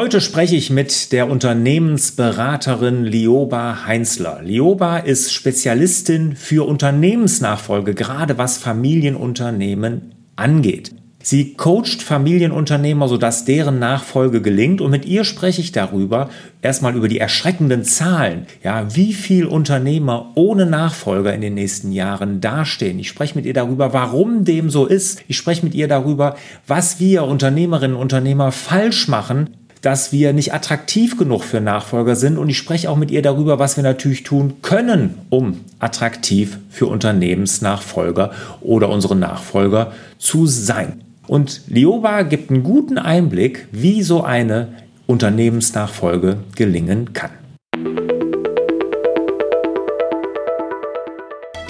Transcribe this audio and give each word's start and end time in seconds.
Heute 0.00 0.20
spreche 0.20 0.54
ich 0.54 0.70
mit 0.70 1.10
der 1.10 1.28
Unternehmensberaterin 1.28 3.02
Lioba 3.02 3.84
Heinzler. 3.84 4.40
Lioba 4.44 4.98
ist 4.98 5.32
Spezialistin 5.32 6.36
für 6.36 6.68
Unternehmensnachfolge, 6.68 7.94
gerade 7.94 8.38
was 8.38 8.58
Familienunternehmen 8.58 10.14
angeht. 10.36 10.94
Sie 11.20 11.54
coacht 11.54 12.00
Familienunternehmer, 12.00 13.08
sodass 13.08 13.44
deren 13.44 13.80
Nachfolge 13.80 14.40
gelingt. 14.40 14.80
Und 14.80 14.92
mit 14.92 15.04
ihr 15.04 15.24
spreche 15.24 15.60
ich 15.60 15.72
darüber, 15.72 16.30
erstmal 16.62 16.94
über 16.94 17.08
die 17.08 17.18
erschreckenden 17.18 17.82
Zahlen. 17.82 18.46
Ja, 18.62 18.94
wie 18.94 19.12
viel 19.12 19.46
Unternehmer 19.46 20.30
ohne 20.36 20.66
Nachfolger 20.66 21.34
in 21.34 21.40
den 21.40 21.54
nächsten 21.54 21.90
Jahren 21.90 22.40
dastehen. 22.40 23.00
Ich 23.00 23.08
spreche 23.08 23.34
mit 23.34 23.46
ihr 23.46 23.52
darüber, 23.52 23.92
warum 23.92 24.44
dem 24.44 24.70
so 24.70 24.86
ist. 24.86 25.24
Ich 25.26 25.36
spreche 25.36 25.64
mit 25.64 25.74
ihr 25.74 25.88
darüber, 25.88 26.36
was 26.68 27.00
wir 27.00 27.24
Unternehmerinnen 27.24 27.96
und 27.96 28.02
Unternehmer 28.02 28.52
falsch 28.52 29.08
machen, 29.08 29.50
dass 29.82 30.12
wir 30.12 30.32
nicht 30.32 30.52
attraktiv 30.54 31.16
genug 31.16 31.44
für 31.44 31.60
Nachfolger 31.60 32.16
sind. 32.16 32.38
Und 32.38 32.48
ich 32.48 32.58
spreche 32.58 32.90
auch 32.90 32.96
mit 32.96 33.10
ihr 33.10 33.22
darüber, 33.22 33.58
was 33.58 33.76
wir 33.76 33.84
natürlich 33.84 34.22
tun 34.22 34.54
können, 34.62 35.14
um 35.30 35.60
attraktiv 35.78 36.58
für 36.70 36.86
Unternehmensnachfolger 36.86 38.32
oder 38.60 38.88
unsere 38.88 39.16
Nachfolger 39.16 39.92
zu 40.18 40.46
sein. 40.46 41.00
Und 41.26 41.62
Lioba 41.68 42.22
gibt 42.22 42.50
einen 42.50 42.62
guten 42.62 42.98
Einblick, 42.98 43.68
wie 43.70 44.02
so 44.02 44.24
eine 44.24 44.68
Unternehmensnachfolge 45.06 46.38
gelingen 46.56 47.12
kann. 47.12 47.30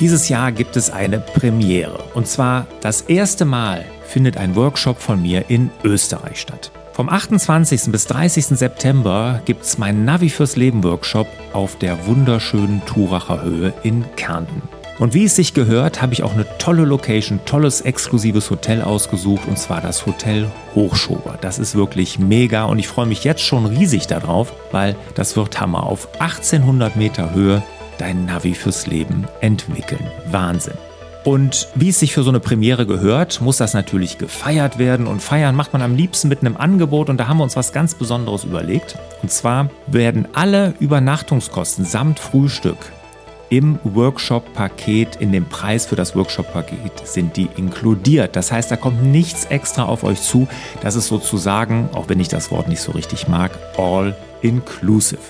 Dieses 0.00 0.28
Jahr 0.28 0.52
gibt 0.52 0.76
es 0.76 0.90
eine 0.90 1.18
Premiere. 1.18 1.98
Und 2.14 2.28
zwar 2.28 2.68
das 2.80 3.02
erste 3.02 3.44
Mal 3.44 3.84
findet 4.06 4.36
ein 4.36 4.54
Workshop 4.54 5.00
von 5.00 5.20
mir 5.20 5.50
in 5.50 5.70
Österreich 5.82 6.40
statt. 6.40 6.70
Vom 6.98 7.08
28. 7.08 7.92
bis 7.92 8.06
30. 8.06 8.58
September 8.58 9.40
gibt 9.44 9.62
es 9.62 9.78
meinen 9.78 10.04
Navi 10.04 10.28
fürs 10.30 10.56
Leben 10.56 10.82
Workshop 10.82 11.28
auf 11.52 11.76
der 11.76 12.08
wunderschönen 12.08 12.84
Turacher 12.86 13.44
Höhe 13.44 13.72
in 13.84 14.04
Kärnten. 14.16 14.62
Und 14.98 15.14
wie 15.14 15.26
es 15.26 15.36
sich 15.36 15.54
gehört, 15.54 16.02
habe 16.02 16.12
ich 16.12 16.24
auch 16.24 16.32
eine 16.32 16.44
tolle 16.58 16.84
Location, 16.84 17.38
tolles 17.44 17.82
exklusives 17.82 18.50
Hotel 18.50 18.82
ausgesucht 18.82 19.46
und 19.46 19.60
zwar 19.60 19.80
das 19.80 20.06
Hotel 20.06 20.50
Hochschober. 20.74 21.38
Das 21.40 21.60
ist 21.60 21.76
wirklich 21.76 22.18
mega 22.18 22.64
und 22.64 22.80
ich 22.80 22.88
freue 22.88 23.06
mich 23.06 23.22
jetzt 23.22 23.42
schon 23.42 23.66
riesig 23.66 24.08
darauf, 24.08 24.52
weil 24.72 24.96
das 25.14 25.36
wird 25.36 25.60
Hammer 25.60 25.84
auf 25.84 26.08
1800 26.18 26.96
Meter 26.96 27.32
Höhe 27.32 27.62
dein 27.98 28.24
Navi 28.24 28.54
fürs 28.54 28.88
Leben 28.88 29.28
entwickeln. 29.40 30.04
Wahnsinn. 30.32 30.74
Und 31.24 31.68
wie 31.74 31.90
es 31.90 31.98
sich 31.98 32.14
für 32.14 32.22
so 32.22 32.30
eine 32.30 32.40
Premiere 32.40 32.86
gehört, 32.86 33.40
muss 33.40 33.56
das 33.56 33.74
natürlich 33.74 34.18
gefeiert 34.18 34.78
werden. 34.78 35.06
Und 35.06 35.20
feiern 35.20 35.54
macht 35.54 35.72
man 35.72 35.82
am 35.82 35.96
liebsten 35.96 36.28
mit 36.28 36.40
einem 36.40 36.56
Angebot. 36.56 37.10
Und 37.10 37.18
da 37.18 37.28
haben 37.28 37.38
wir 37.38 37.44
uns 37.44 37.56
was 37.56 37.72
ganz 37.72 37.94
Besonderes 37.94 38.44
überlegt. 38.44 38.96
Und 39.22 39.30
zwar 39.30 39.68
werden 39.86 40.28
alle 40.32 40.74
Übernachtungskosten 40.80 41.84
samt 41.84 42.20
Frühstück 42.20 42.78
im 43.50 43.78
Workshop-Paket, 43.82 45.16
in 45.16 45.32
dem 45.32 45.46
Preis 45.46 45.86
für 45.86 45.96
das 45.96 46.14
Workshop-Paket 46.14 47.06
sind 47.06 47.36
die 47.36 47.48
inkludiert. 47.56 48.36
Das 48.36 48.52
heißt, 48.52 48.70
da 48.70 48.76
kommt 48.76 49.02
nichts 49.02 49.46
extra 49.46 49.84
auf 49.84 50.04
euch 50.04 50.20
zu. 50.20 50.48
Das 50.82 50.96
ist 50.96 51.06
sozusagen, 51.08 51.88
auch 51.94 52.08
wenn 52.08 52.20
ich 52.20 52.28
das 52.28 52.50
Wort 52.50 52.68
nicht 52.68 52.80
so 52.80 52.92
richtig 52.92 53.28
mag, 53.28 53.52
all 53.76 54.14
inclusive. 54.42 55.20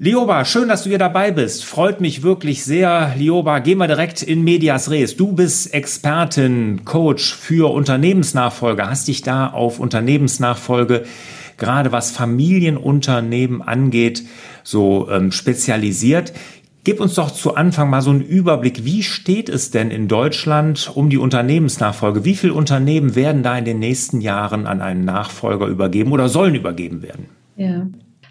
Lioba, 0.00 0.44
schön, 0.44 0.68
dass 0.68 0.84
du 0.84 0.90
hier 0.90 0.98
dabei 0.98 1.32
bist. 1.32 1.64
Freut 1.64 2.00
mich 2.00 2.22
wirklich 2.22 2.64
sehr. 2.64 3.14
Lioba, 3.18 3.58
gehen 3.58 3.78
wir 3.78 3.88
direkt 3.88 4.22
in 4.22 4.44
Medias 4.44 4.92
Res. 4.92 5.16
Du 5.16 5.32
bist 5.32 5.74
Expertin, 5.74 6.84
Coach 6.84 7.34
für 7.34 7.72
Unternehmensnachfolge. 7.72 8.88
Hast 8.88 9.08
dich 9.08 9.22
da 9.22 9.48
auf 9.48 9.80
Unternehmensnachfolge, 9.80 11.02
gerade 11.56 11.90
was 11.90 12.12
Familienunternehmen 12.12 13.60
angeht, 13.60 14.22
so 14.62 15.10
ähm, 15.10 15.32
spezialisiert. 15.32 16.32
Gib 16.84 17.00
uns 17.00 17.14
doch 17.14 17.32
zu 17.32 17.56
Anfang 17.56 17.90
mal 17.90 18.00
so 18.00 18.10
einen 18.10 18.22
Überblick. 18.22 18.84
Wie 18.84 19.02
steht 19.02 19.48
es 19.48 19.72
denn 19.72 19.90
in 19.90 20.06
Deutschland 20.06 20.92
um 20.94 21.10
die 21.10 21.18
Unternehmensnachfolge? 21.18 22.24
Wie 22.24 22.36
viele 22.36 22.54
Unternehmen 22.54 23.16
werden 23.16 23.42
da 23.42 23.58
in 23.58 23.64
den 23.64 23.80
nächsten 23.80 24.20
Jahren 24.20 24.68
an 24.68 24.80
einen 24.80 25.04
Nachfolger 25.04 25.66
übergeben 25.66 26.12
oder 26.12 26.28
sollen 26.28 26.54
übergeben 26.54 27.02
werden? 27.02 27.26
Ja. 27.56 27.88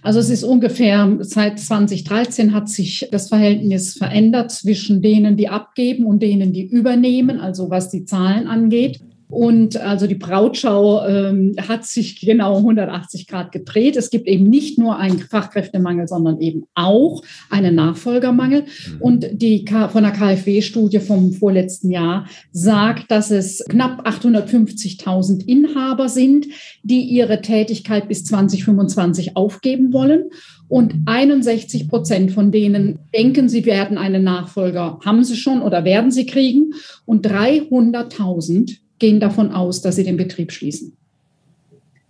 Also 0.08 0.22
es 0.22 0.30
ist 0.30 0.46
ungefähr 0.46 1.18
seit 1.20 1.60
2013 1.60 2.54
hat 2.54 2.70
sich 2.70 3.10
das 3.12 3.28
Verhältnis 3.28 3.96
verändert 3.96 4.52
zwischen 4.52 5.02
denen, 5.02 5.36
die 5.36 5.50
abgeben 5.50 6.06
und 6.06 6.24
denen, 6.24 6.54
die 6.54 6.66
übernehmen, 6.66 7.42
also 7.42 7.70
was 7.70 7.90
die 7.90 8.06
Zahlen 8.06 8.48
angeht. 8.48 9.02
Und 9.30 9.76
also 9.76 10.08
die 10.08 10.16
Brautschau 10.16 11.06
ähm, 11.06 11.56
hat 11.68 11.86
sich 11.86 12.22
genau 12.22 12.58
180 12.58 13.28
Grad 13.28 13.52
gedreht. 13.52 13.98
Es 13.98 14.10
gibt 14.10 14.26
eben 14.28 14.46
nicht 14.46 14.78
nur 14.78 14.98
einen 14.98 15.20
Fachkräftemangel, 15.20 16.08
sondern 16.08 16.40
eben 16.40 16.64
auch 16.76 17.22
einen 17.50 17.76
Nachfolgermangel. 17.76 18.62
Mhm. 18.62 19.02
Und 19.02 19.28
die 19.34 19.66
K 19.66 19.90
von 19.90 20.04
der 20.04 20.14
KfW-Studie 20.14 21.00
vom 21.00 21.34
vorletzten 21.34 21.92
Jahr 21.92 22.28
sagt, 22.52 23.12
dass 23.12 23.30
es 23.30 23.66
knapp 23.68 24.08
850.000 24.08 25.46
Inhaber 25.46 26.08
sind, 26.08 26.48
die 26.84 27.02
ihre 27.02 27.42
Tätigkeit 27.42 28.08
bis 28.08 28.24
2025 28.24 29.36
aufgeben 29.36 29.92
wollen. 29.92 30.30
Und 30.70 30.96
61 31.06 31.88
Prozent 31.88 32.32
von 32.32 32.52
denen 32.52 33.00
denken, 33.14 33.48
sie 33.48 33.66
werden 33.66 33.98
einen 33.98 34.24
Nachfolger, 34.24 35.00
haben 35.04 35.24
sie 35.24 35.36
schon 35.36 35.62
oder 35.62 35.86
werden 35.86 36.12
sie 36.12 36.26
kriegen. 36.26 36.74
Und 37.06 37.26
300.000 37.26 38.78
gehen 39.00 39.20
davon 39.20 39.52
aus, 39.52 39.82
dass 39.82 39.96
sie 39.96 40.04
den 40.04 40.18
Betrieb 40.18 40.52
schließen. 40.52 40.98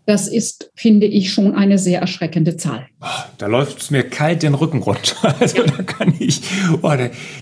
Das 0.06 0.30
ist, 0.30 0.72
finde 0.74 1.06
ich, 1.06 1.34
schon 1.34 1.54
eine 1.54 1.78
sehr 1.78 2.00
erschreckende 2.00 2.56
Zahl. 2.56 2.88
Da 3.38 3.48
läuft 3.48 3.82
es 3.82 3.92
mir 3.92 4.04
kalt 4.04 4.42
den 4.42 4.54
Rücken 4.54 4.82
runter. 4.82 5.36
Also 5.40 5.58
ja. 5.58 5.66
da 5.66 5.84
kann 5.84 6.14
ich, 6.18 6.42
oh, 6.82 6.94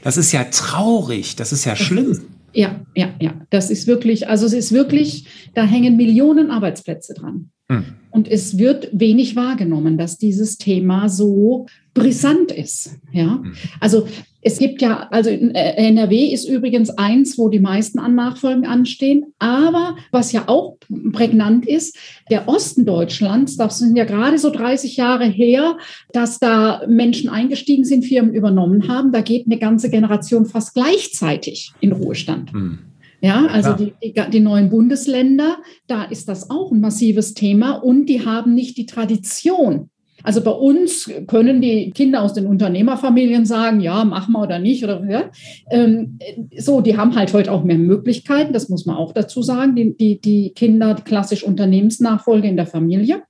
das 0.02 0.18
ist 0.18 0.32
ja 0.32 0.46
traurig, 0.46 1.36
das 1.36 1.54
ist 1.54 1.66
ja 1.66 1.76
schlimm. 1.76 2.22
Ja, 2.54 2.80
ja, 2.96 3.14
ja. 3.20 3.34
Das 3.52 3.70
ist 3.70 3.86
wirklich, 3.86 4.28
also 4.30 4.48
es 4.48 4.54
ist 4.54 4.72
wirklich, 4.72 5.28
da 5.54 5.64
hängen 5.64 5.96
Millionen 5.96 6.50
Arbeitsplätze 6.50 7.14
dran. 7.14 7.52
Hm. 7.70 7.86
Und 8.16 8.32
es 8.32 8.58
wird 8.58 8.88
wenig 8.94 9.36
wahrgenommen, 9.36 9.98
dass 9.98 10.18
dieses 10.18 10.58
Thema 10.58 11.10
so 11.10 11.66
brisant 11.94 12.50
ist. 12.50 12.92
Ja, 13.12 13.42
hm. 13.44 13.54
also 13.82 14.08
es 14.42 14.58
gibt 14.58 14.82
ja, 14.82 15.10
also 15.12 15.30
NRW 15.32 16.32
ist 16.32 16.48
übrigens 16.48 16.92
eins, 16.92 17.38
wo 17.38 17.50
die 17.50 17.60
meisten 17.60 18.00
an 18.00 18.16
Nachfolgen 18.16 18.66
anstehen. 18.66 19.34
Aber 19.38 19.98
was 20.12 20.32
ja 20.32 20.48
auch 20.48 20.78
prägnant 21.12 21.68
ist, 21.68 21.98
der 22.32 22.48
Osten 22.48 22.86
Deutschlands, 22.86 23.58
das 23.58 23.80
sind 23.80 23.98
ja 23.98 24.06
gerade 24.06 24.38
so 24.38 24.50
30 24.50 24.96
Jahre 24.96 25.26
her, 25.26 25.78
dass 26.14 26.40
da 26.40 26.84
Menschen 26.88 27.30
eingestiegen 27.30 27.84
sind, 27.84 28.06
Firmen 28.06 28.34
übernommen 28.34 28.88
haben. 28.88 29.12
Da 29.12 29.20
geht 29.20 29.46
eine 29.46 29.58
ganze 29.58 29.90
Generation 29.90 30.46
fast 30.46 30.74
gleichzeitig 30.74 31.74
in 31.82 31.92
Ruhestand. 31.92 32.54
Hm. 32.54 32.80
Ja, 33.26 33.48
also 33.48 33.74
die, 33.74 33.94
die, 34.04 34.14
die, 34.32 34.40
neuen 34.40 34.70
Bundesländer, 34.70 35.58
da 35.88 36.04
ist 36.04 36.30
das 36.30 36.50
auch 36.50 36.72
ein 36.72 36.80
massives 36.80 37.34
Thema 37.34 37.72
und 37.72 38.06
die 38.06 38.26
haben 38.26 38.54
nicht 38.54 38.78
die 38.78 38.86
Tradition 38.86 39.90
also 40.26 40.42
bei 40.42 40.52
uns 40.52 41.10
können 41.28 41.62
die 41.62 41.92
Kinder 41.92 42.24
aus 42.24 42.34
den 42.34 42.48
Unternehmerfamilien 42.48 43.46
sagen, 43.46 43.80
ja, 43.80 44.04
mach 44.04 44.28
mal 44.28 44.44
oder 44.44 44.58
nicht. 44.58 44.84
Oder, 44.84 45.08
ja. 45.08 45.30
Ähm, 45.70 46.18
so, 46.58 46.82
die 46.82 46.98
haben 46.98 47.16
halt 47.16 47.32
heute 47.34 47.52
auch 47.52 47.64
mehr 47.64 47.78
Möglichkeiten, 47.78 48.52
das 48.52 48.68
muss 48.68 48.88
man 48.88 48.96
auch 48.96 49.14
dazu 49.14 49.44
sagen, 49.44 49.76
die, 49.76 49.96
die, 49.96 50.20
die 50.20 50.50
Kinder 50.56 50.96
klassisch 50.96 51.44
Unternehmensnachfolge 51.44 52.48
in 52.48 52.56
der 52.56 52.66
Familie. 52.66 53.22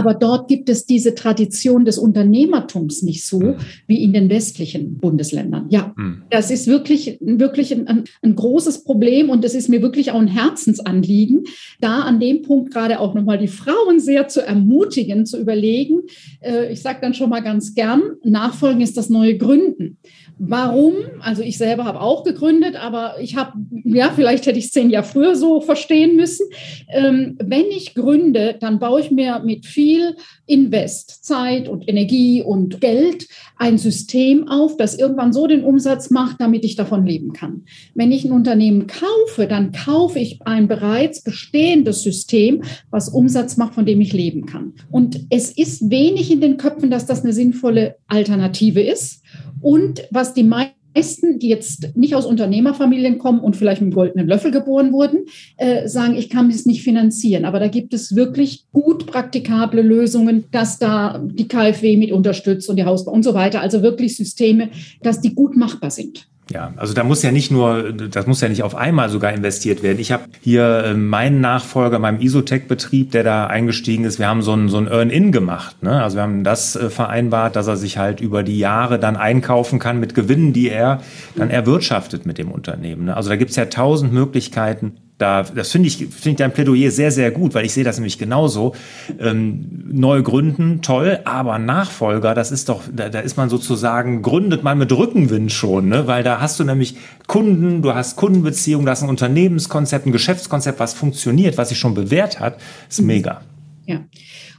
Aber 0.00 0.14
dort 0.14 0.48
gibt 0.48 0.68
es 0.68 0.86
diese 0.86 1.14
Tradition 1.14 1.84
des 1.84 1.98
Unternehmertums 1.98 3.02
nicht 3.02 3.26
so 3.26 3.40
mhm. 3.40 3.56
wie 3.86 4.02
in 4.02 4.12
den 4.12 4.30
westlichen 4.30 4.98
Bundesländern. 4.98 5.66
Ja, 5.70 5.92
mhm. 5.96 6.22
das 6.30 6.50
ist 6.50 6.66
wirklich, 6.66 7.18
wirklich 7.20 7.72
ein, 7.72 8.04
ein, 8.22 8.34
großes 8.34 8.84
Problem 8.84 9.30
und 9.30 9.44
es 9.44 9.54
ist 9.54 9.68
mir 9.68 9.82
wirklich 9.82 10.12
auch 10.12 10.20
ein 10.20 10.28
Herzensanliegen, 10.28 11.44
da 11.80 12.00
an 12.00 12.20
dem 12.20 12.42
Punkt 12.42 12.72
gerade 12.72 13.00
auch 13.00 13.14
nochmal 13.14 13.38
die 13.38 13.48
Frauen 13.48 14.00
sehr 14.00 14.28
zu 14.28 14.44
ermutigen, 14.44 15.26
zu 15.26 15.38
überlegen. 15.38 16.02
Äh, 16.40 16.72
ich 16.72 16.80
sage 16.80 16.98
dann 17.02 17.14
schon 17.14 17.30
mal 17.30 17.40
ganz 17.40 17.74
gern, 17.74 18.02
Nachfolgen 18.24 18.80
ist 18.80 18.96
das 18.96 19.10
neue 19.10 19.36
Gründen. 19.36 19.98
Warum? 20.42 20.94
Also 21.20 21.42
ich 21.42 21.58
selber 21.58 21.84
habe 21.84 22.00
auch 22.00 22.24
gegründet, 22.24 22.74
aber 22.74 23.20
ich 23.20 23.36
habe, 23.36 23.52
ja, 23.84 24.10
vielleicht 24.16 24.46
hätte 24.46 24.58
ich 24.58 24.64
es 24.64 24.70
zehn 24.70 24.88
Jahre 24.88 25.04
früher 25.04 25.36
so 25.36 25.60
verstehen 25.60 26.16
müssen. 26.16 26.46
Ähm, 26.88 27.36
wenn 27.38 27.66
ich 27.66 27.94
gründe, 27.94 28.56
dann 28.58 28.78
baue 28.78 29.02
ich 29.02 29.10
mir 29.10 29.40
mit 29.44 29.66
viel 29.66 30.16
Invest, 30.46 31.26
Zeit 31.26 31.68
und 31.68 31.86
Energie 31.90 32.42
und 32.42 32.80
Geld 32.80 33.28
ein 33.58 33.76
System 33.76 34.48
auf, 34.48 34.78
das 34.78 34.96
irgendwann 34.96 35.34
so 35.34 35.46
den 35.46 35.62
Umsatz 35.62 36.08
macht, 36.08 36.40
damit 36.40 36.64
ich 36.64 36.74
davon 36.74 37.04
leben 37.04 37.34
kann. 37.34 37.64
Wenn 37.94 38.10
ich 38.10 38.24
ein 38.24 38.32
Unternehmen 38.32 38.86
kaufe, 38.86 39.46
dann 39.46 39.72
kaufe 39.72 40.20
ich 40.20 40.40
ein 40.46 40.68
bereits 40.68 41.22
bestehendes 41.22 42.02
System, 42.02 42.62
was 42.90 43.10
Umsatz 43.10 43.58
macht, 43.58 43.74
von 43.74 43.84
dem 43.84 44.00
ich 44.00 44.14
leben 44.14 44.46
kann. 44.46 44.72
Und 44.90 45.26
es 45.28 45.50
ist 45.50 45.90
wenig 45.90 46.30
in 46.30 46.40
den 46.40 46.56
Köpfen, 46.56 46.90
dass 46.90 47.04
das 47.04 47.24
eine 47.24 47.34
sinnvolle 47.34 47.96
Alternative 48.08 48.80
ist. 48.80 49.20
Und 49.60 50.02
was 50.10 50.34
die 50.34 50.42
meisten, 50.42 51.38
die 51.38 51.48
jetzt 51.48 51.96
nicht 51.96 52.14
aus 52.14 52.26
Unternehmerfamilien 52.26 53.18
kommen 53.18 53.40
und 53.40 53.56
vielleicht 53.56 53.80
mit 53.80 53.88
einem 53.88 53.94
goldenen 53.94 54.28
Löffel 54.28 54.50
geboren 54.50 54.92
wurden, 54.92 55.26
äh, 55.56 55.88
sagen, 55.88 56.16
ich 56.16 56.30
kann 56.30 56.50
es 56.50 56.66
nicht 56.66 56.82
finanzieren. 56.82 57.44
Aber 57.44 57.60
da 57.60 57.68
gibt 57.68 57.94
es 57.94 58.16
wirklich 58.16 58.64
gut 58.72 59.06
praktikable 59.06 59.82
Lösungen, 59.82 60.44
dass 60.50 60.78
da 60.78 61.22
die 61.24 61.48
KfW 61.48 61.96
mit 61.96 62.12
unterstützt 62.12 62.68
und 62.68 62.76
die 62.76 62.84
Hausbau 62.84 63.12
und 63.12 63.22
so 63.22 63.34
weiter. 63.34 63.60
Also 63.60 63.82
wirklich 63.82 64.16
Systeme, 64.16 64.70
dass 65.02 65.20
die 65.20 65.34
gut 65.34 65.56
machbar 65.56 65.90
sind. 65.90 66.26
Ja, 66.52 66.72
also 66.76 66.94
da 66.94 67.04
muss 67.04 67.22
ja 67.22 67.30
nicht 67.30 67.52
nur, 67.52 67.92
das 67.92 68.26
muss 68.26 68.40
ja 68.40 68.48
nicht 68.48 68.64
auf 68.64 68.74
einmal 68.74 69.08
sogar 69.08 69.32
investiert 69.32 69.84
werden. 69.84 70.00
Ich 70.00 70.10
habe 70.10 70.24
hier 70.40 70.84
äh, 70.84 70.94
meinen 70.94 71.40
Nachfolger, 71.40 72.00
meinem 72.00 72.20
Isotech-Betrieb, 72.20 73.12
der 73.12 73.22
da 73.22 73.46
eingestiegen 73.46 74.04
ist, 74.04 74.18
wir 74.18 74.26
haben 74.26 74.42
so 74.42 74.52
ein, 74.54 74.68
so 74.68 74.78
ein 74.78 74.88
Earn-In 74.88 75.30
gemacht. 75.30 75.80
Ne? 75.82 76.02
Also 76.02 76.16
wir 76.16 76.22
haben 76.22 76.42
das 76.42 76.74
äh, 76.74 76.90
vereinbart, 76.90 77.54
dass 77.54 77.68
er 77.68 77.76
sich 77.76 77.98
halt 77.98 78.20
über 78.20 78.42
die 78.42 78.58
Jahre 78.58 78.98
dann 78.98 79.16
einkaufen 79.16 79.78
kann 79.78 80.00
mit 80.00 80.16
Gewinnen, 80.16 80.52
die 80.52 80.68
er 80.68 81.00
dann 81.36 81.50
erwirtschaftet 81.50 82.26
mit 82.26 82.36
dem 82.38 82.50
Unternehmen. 82.50 83.04
Ne? 83.04 83.16
Also 83.16 83.28
da 83.28 83.36
gibt's 83.36 83.54
ja 83.54 83.66
tausend 83.66 84.12
Möglichkeiten, 84.12 84.96
da, 85.20 85.42
das 85.42 85.70
finde 85.70 85.88
ich, 85.88 85.98
finde 85.98 86.30
ich 86.30 86.36
dein 86.36 86.52
Plädoyer 86.52 86.90
sehr, 86.90 87.10
sehr 87.10 87.30
gut, 87.30 87.54
weil 87.54 87.66
ich 87.66 87.74
sehe 87.74 87.84
das 87.84 87.98
nämlich 87.98 88.16
genauso. 88.16 88.74
Ähm, 89.18 89.84
neu 89.90 90.22
gründen, 90.22 90.80
toll, 90.80 91.20
aber 91.24 91.58
Nachfolger, 91.58 92.34
das 92.34 92.50
ist 92.50 92.70
doch, 92.70 92.82
da, 92.90 93.10
da 93.10 93.20
ist 93.20 93.36
man 93.36 93.50
sozusagen, 93.50 94.22
gründet 94.22 94.62
man 94.62 94.78
mit 94.78 94.90
Rückenwind 94.90 95.52
schon, 95.52 95.88
ne? 95.88 96.06
weil 96.06 96.22
da 96.22 96.40
hast 96.40 96.58
du 96.58 96.64
nämlich 96.64 96.96
Kunden, 97.26 97.82
du 97.82 97.94
hast 97.94 98.16
Kundenbeziehungen, 98.16 98.86
du 98.86 98.90
hast 98.90 99.02
ein 99.02 99.10
Unternehmenskonzept, 99.10 100.06
ein 100.06 100.12
Geschäftskonzept, 100.12 100.80
was 100.80 100.94
funktioniert, 100.94 101.58
was 101.58 101.68
sich 101.68 101.78
schon 101.78 101.94
bewährt 101.94 102.40
hat, 102.40 102.58
ist 102.88 103.02
mega. 103.02 103.42
Ja. 103.86 104.00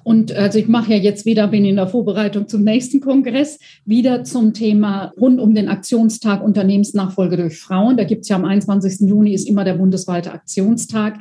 Und 0.03 0.31
also 0.31 0.59
ich 0.59 0.67
mache 0.67 0.91
ja 0.91 0.97
jetzt 0.97 1.25
wieder, 1.25 1.47
bin 1.47 1.65
in 1.65 1.75
der 1.75 1.87
Vorbereitung 1.87 2.47
zum 2.47 2.63
nächsten 2.63 3.01
Kongress, 3.01 3.59
wieder 3.85 4.23
zum 4.23 4.53
Thema 4.53 5.11
rund 5.19 5.39
um 5.39 5.53
den 5.53 5.69
Aktionstag 5.69 6.43
Unternehmensnachfolge 6.43 7.37
durch 7.37 7.59
Frauen. 7.59 7.97
Da 7.97 8.03
gibt 8.03 8.23
es 8.23 8.29
ja 8.29 8.35
am 8.35 8.45
21. 8.45 9.07
Juni 9.07 9.33
ist 9.33 9.47
immer 9.47 9.63
der 9.63 9.75
bundesweite 9.75 10.31
Aktionstag. 10.31 11.19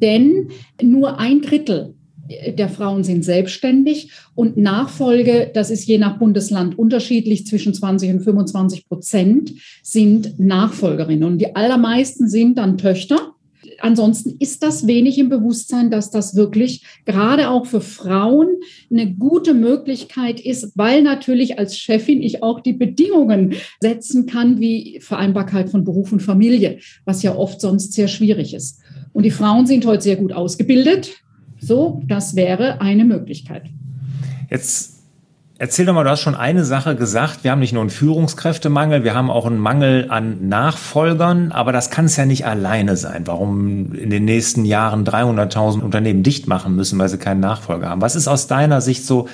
Denn 0.00 0.48
nur 0.80 1.18
ein 1.18 1.42
Drittel 1.42 1.94
der 2.46 2.68
Frauen 2.68 3.04
sind 3.04 3.24
selbstständig 3.24 4.10
und 4.34 4.56
Nachfolge, 4.56 5.50
das 5.54 5.70
ist 5.70 5.86
je 5.86 5.98
nach 5.98 6.18
Bundesland 6.18 6.78
unterschiedlich, 6.78 7.46
zwischen 7.46 7.72
20 7.72 8.10
und 8.10 8.20
25 8.20 8.86
Prozent 8.86 9.52
sind 9.82 10.38
Nachfolgerinnen. 10.38 11.24
Und 11.24 11.38
die 11.38 11.56
allermeisten 11.56 12.28
sind 12.28 12.58
dann 12.58 12.76
Töchter 12.78 13.34
ansonsten 13.80 14.36
ist 14.38 14.62
das 14.62 14.86
wenig 14.86 15.18
im 15.18 15.28
Bewusstsein, 15.28 15.90
dass 15.90 16.10
das 16.10 16.34
wirklich 16.34 16.84
gerade 17.04 17.50
auch 17.50 17.66
für 17.66 17.80
Frauen 17.80 18.48
eine 18.90 19.14
gute 19.14 19.54
Möglichkeit 19.54 20.40
ist, 20.40 20.72
weil 20.76 21.02
natürlich 21.02 21.58
als 21.58 21.78
Chefin 21.78 22.22
ich 22.22 22.42
auch 22.42 22.60
die 22.60 22.72
Bedingungen 22.72 23.54
setzen 23.80 24.26
kann, 24.26 24.60
wie 24.60 25.00
Vereinbarkeit 25.00 25.70
von 25.70 25.84
Beruf 25.84 26.12
und 26.12 26.20
Familie, 26.20 26.78
was 27.04 27.22
ja 27.22 27.34
oft 27.34 27.60
sonst 27.60 27.92
sehr 27.92 28.08
schwierig 28.08 28.54
ist. 28.54 28.80
Und 29.12 29.24
die 29.24 29.30
Frauen 29.30 29.66
sind 29.66 29.86
heute 29.86 30.02
sehr 30.02 30.16
gut 30.16 30.32
ausgebildet. 30.32 31.10
So, 31.60 32.02
das 32.06 32.36
wäre 32.36 32.80
eine 32.80 33.04
Möglichkeit. 33.04 33.64
Jetzt 34.50 34.97
Erzähl 35.60 35.86
doch 35.86 35.92
mal, 35.92 36.04
du 36.04 36.10
hast 36.10 36.20
schon 36.20 36.36
eine 36.36 36.64
Sache 36.64 36.94
gesagt. 36.94 37.42
Wir 37.42 37.50
haben 37.50 37.58
nicht 37.58 37.72
nur 37.72 37.80
einen 37.80 37.90
Führungskräftemangel, 37.90 39.02
wir 39.02 39.16
haben 39.16 39.28
auch 39.28 39.44
einen 39.44 39.58
Mangel 39.58 40.06
an 40.08 40.48
Nachfolgern, 40.48 41.50
aber 41.50 41.72
das 41.72 41.90
kann 41.90 42.04
es 42.04 42.16
ja 42.16 42.26
nicht 42.26 42.46
alleine 42.46 42.96
sein. 42.96 43.26
Warum 43.26 43.92
in 43.92 44.10
den 44.10 44.24
nächsten 44.24 44.64
Jahren 44.64 45.04
300.000 45.04 45.80
Unternehmen 45.80 46.22
dicht 46.22 46.46
machen 46.46 46.76
müssen, 46.76 46.96
weil 47.00 47.08
sie 47.08 47.18
keinen 47.18 47.40
Nachfolger 47.40 47.88
haben. 47.88 48.00
Was 48.00 48.14
ist 48.14 48.28
aus 48.28 48.46
deiner 48.46 48.80
Sicht 48.80 49.04
so 49.04 49.28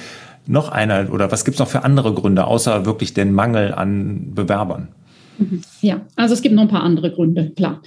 noch 0.46 0.70
einer 0.70 1.12
oder 1.12 1.30
was 1.30 1.44
gibt 1.44 1.56
es 1.56 1.58
noch 1.58 1.68
für 1.68 1.84
andere 1.84 2.14
Gründe, 2.14 2.46
außer 2.46 2.86
wirklich 2.86 3.12
den 3.12 3.34
Mangel 3.34 3.74
an 3.74 4.32
Bewerbern? 4.34 4.88
Mhm. 5.38 5.62
Ja, 5.80 6.06
also 6.16 6.34
es 6.34 6.42
gibt 6.42 6.54
noch 6.54 6.62
ein 6.62 6.68
paar 6.68 6.82
andere 6.82 7.10
Gründe, 7.10 7.50
klar. 7.50 7.82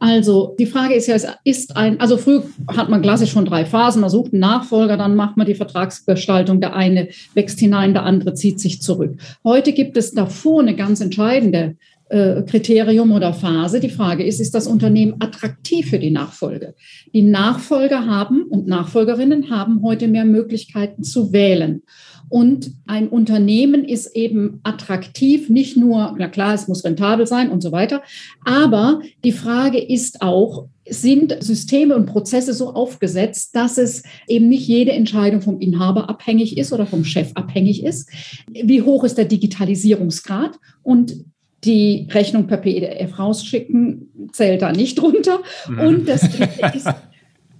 Also 0.00 0.54
die 0.58 0.66
Frage 0.66 0.94
ist 0.94 1.08
ja, 1.08 1.16
es 1.16 1.26
ist 1.44 1.76
ein, 1.76 1.98
also 2.00 2.16
früh 2.16 2.40
hat 2.68 2.88
man 2.88 3.02
klassisch 3.02 3.32
schon 3.32 3.44
drei 3.44 3.64
Phasen. 3.64 4.00
Man 4.00 4.10
sucht 4.10 4.32
einen 4.32 4.40
Nachfolger, 4.40 4.96
dann 4.96 5.16
macht 5.16 5.36
man 5.36 5.46
die 5.46 5.56
Vertragsgestaltung. 5.56 6.60
Der 6.60 6.74
eine 6.74 7.08
wächst 7.34 7.58
hinein, 7.58 7.94
der 7.94 8.04
andere 8.04 8.34
zieht 8.34 8.60
sich 8.60 8.80
zurück. 8.80 9.16
Heute 9.42 9.72
gibt 9.72 9.96
es 9.96 10.12
davor 10.12 10.60
eine 10.60 10.76
ganz 10.76 11.00
entscheidende 11.00 11.76
äh, 12.10 12.42
Kriterium 12.42 13.10
oder 13.12 13.34
Phase. 13.34 13.80
Die 13.80 13.90
Frage 13.90 14.24
ist, 14.24 14.40
ist 14.40 14.54
das 14.54 14.66
Unternehmen 14.66 15.16
attraktiv 15.18 15.90
für 15.90 15.98
die 15.98 16.10
Nachfolge? 16.10 16.74
Die 17.12 17.22
Nachfolger 17.22 18.06
haben 18.06 18.44
und 18.44 18.66
Nachfolgerinnen 18.68 19.50
haben 19.50 19.82
heute 19.82 20.06
mehr 20.06 20.24
Möglichkeiten 20.24 21.02
zu 21.02 21.32
wählen. 21.32 21.82
Und 22.28 22.72
ein 22.86 23.08
Unternehmen 23.08 23.84
ist 23.84 24.14
eben 24.14 24.60
attraktiv, 24.62 25.48
nicht 25.48 25.76
nur, 25.76 26.14
na 26.18 26.28
klar, 26.28 26.54
es 26.54 26.68
muss 26.68 26.84
rentabel 26.84 27.26
sein 27.26 27.50
und 27.50 27.62
so 27.62 27.72
weiter, 27.72 28.02
aber 28.44 29.00
die 29.24 29.32
Frage 29.32 29.78
ist 29.78 30.22
auch, 30.22 30.66
sind 30.88 31.36
Systeme 31.42 31.94
und 31.94 32.06
Prozesse 32.06 32.54
so 32.54 32.72
aufgesetzt, 32.72 33.54
dass 33.54 33.78
es 33.78 34.02
eben 34.26 34.48
nicht 34.48 34.66
jede 34.66 34.92
Entscheidung 34.92 35.42
vom 35.42 35.60
Inhaber 35.60 36.08
abhängig 36.08 36.56
ist 36.56 36.72
oder 36.72 36.86
vom 36.86 37.04
Chef 37.04 37.30
abhängig 37.34 37.84
ist? 37.84 38.10
Wie 38.50 38.82
hoch 38.82 39.04
ist 39.04 39.18
der 39.18 39.26
Digitalisierungsgrad? 39.26 40.58
Und 40.82 41.24
die 41.64 42.06
Rechnung 42.10 42.46
per 42.46 42.58
PDF 42.58 43.18
rausschicken 43.18 44.30
zählt 44.32 44.62
da 44.62 44.72
nicht 44.72 44.98
drunter. 44.98 45.40
Mhm. 45.68 45.78
Und 45.78 46.08
das 46.08 46.22
ist, 46.22 46.88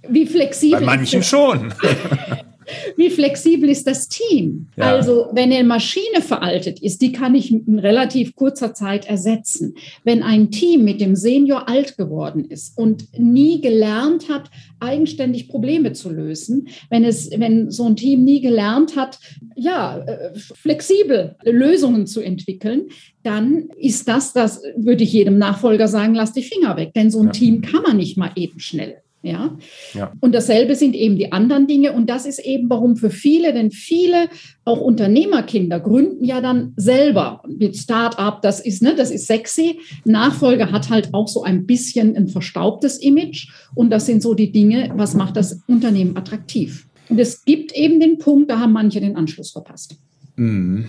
wie 0.07 0.25
flexibel. 0.25 0.79
Bei 0.79 0.97
manchen 0.97 1.21
schon. 1.23 1.73
wie 2.95 3.09
flexibel 3.09 3.69
ist 3.69 3.87
das 3.87 4.07
Team? 4.07 4.67
Ja. 4.77 4.95
Also, 4.95 5.27
wenn 5.33 5.51
eine 5.51 5.63
Maschine 5.63 6.21
veraltet 6.21 6.81
ist, 6.81 7.01
die 7.01 7.11
kann 7.11 7.35
ich 7.35 7.51
in 7.51 7.79
relativ 7.79 8.35
kurzer 8.35 8.73
Zeit 8.73 9.07
ersetzen. 9.07 9.75
Wenn 10.03 10.23
ein 10.23 10.51
Team 10.51 10.83
mit 10.83 11.01
dem 11.01 11.15
Senior 11.15 11.69
alt 11.69 11.97
geworden 11.97 12.45
ist 12.45 12.77
und 12.77 13.07
nie 13.17 13.61
gelernt 13.61 14.29
hat, 14.29 14.49
eigenständig 14.79 15.49
Probleme 15.49 15.93
zu 15.93 16.09
lösen, 16.09 16.67
wenn 16.89 17.03
es, 17.03 17.29
wenn 17.31 17.69
so 17.71 17.85
ein 17.85 17.95
Team 17.95 18.23
nie 18.23 18.41
gelernt 18.41 18.95
hat, 18.95 19.19
ja, 19.55 19.99
äh, 19.99 20.31
flexibel 20.35 21.35
Lösungen 21.43 22.07
zu 22.07 22.21
entwickeln, 22.21 22.89
dann 23.23 23.69
ist 23.77 24.07
das, 24.07 24.33
das 24.33 24.61
würde 24.77 25.03
ich 25.03 25.13
jedem 25.13 25.37
Nachfolger 25.37 25.87
sagen, 25.87 26.15
lass 26.15 26.33
die 26.33 26.43
Finger 26.43 26.77
weg, 26.77 26.93
denn 26.93 27.11
so 27.11 27.19
ein 27.19 27.27
ja. 27.27 27.31
Team 27.31 27.61
kann 27.61 27.83
man 27.83 27.97
nicht 27.97 28.17
mal 28.17 28.31
eben 28.35 28.59
schnell. 28.59 29.01
Ja? 29.21 29.57
ja? 29.93 30.13
Und 30.21 30.33
dasselbe 30.33 30.75
sind 30.75 30.95
eben 30.95 31.17
die 31.17 31.31
anderen 31.31 31.67
Dinge. 31.67 31.93
Und 31.93 32.09
das 32.09 32.25
ist 32.25 32.39
eben, 32.39 32.69
warum 32.69 32.95
für 32.95 33.09
viele, 33.09 33.53
denn 33.53 33.71
viele 33.71 34.29
auch 34.63 34.79
Unternehmerkinder 34.79 35.79
gründen 35.79 36.23
ja 36.23 36.39
dann 36.41 36.73
selber 36.77 37.43
mit 37.47 37.75
Start-up. 37.75 38.41
Das 38.41 38.59
ist, 38.59 38.81
ne, 38.81 38.95
das 38.95 39.11
ist 39.11 39.27
sexy. 39.27 39.79
Nachfolger 40.05 40.71
hat 40.71 40.89
halt 40.89 41.13
auch 41.13 41.27
so 41.27 41.43
ein 41.43 41.65
bisschen 41.65 42.15
ein 42.15 42.27
verstaubtes 42.27 42.97
Image. 42.97 43.49
Und 43.75 43.89
das 43.89 44.05
sind 44.05 44.21
so 44.21 44.33
die 44.33 44.51
Dinge, 44.51 44.91
was 44.95 45.15
macht 45.15 45.35
das 45.35 45.61
Unternehmen 45.67 46.15
attraktiv. 46.15 46.87
Und 47.09 47.19
es 47.19 47.43
gibt 47.43 47.75
eben 47.75 47.99
den 47.99 48.19
Punkt, 48.19 48.49
da 48.49 48.59
haben 48.59 48.73
manche 48.73 49.01
den 49.01 49.15
Anschluss 49.15 49.51
verpasst. 49.51 49.97
Mhm 50.35 50.85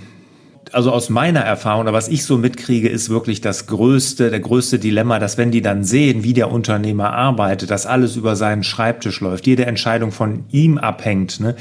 also 0.73 0.93
aus 0.93 1.09
meiner 1.09 1.41
Erfahrung 1.41 1.83
oder 1.83 1.93
was 1.93 2.09
ich 2.09 2.25
so 2.25 2.39
mitkriege, 2.39 2.89
ist 2.89 3.09
wirklich 3.09 3.41
das 3.41 3.67
größte, 3.67 4.31
der 4.31 4.41
größte 4.41 4.79
Dilemma, 4.79 5.19
dass 5.19 5.39
wenn 5.39 5.51
die 5.51 5.63
dann 5.63 5.85
sehen, 5.85 6.23
wie 6.23 6.33
der 6.33 6.51
Unternehmer 6.51 7.13
arbeitet, 7.13 7.71
dass 7.71 7.87
alles 7.87 8.17
über 8.17 8.37
seinen 8.37 8.63
Schreibtisch 8.63 9.21
läuft, 9.21 9.47
jede 9.47 9.67
Entscheidung 9.67 10.13
von 10.13 10.45
ihm 10.51 10.79
abhängt, 10.79 11.41
ne, 11.41 11.57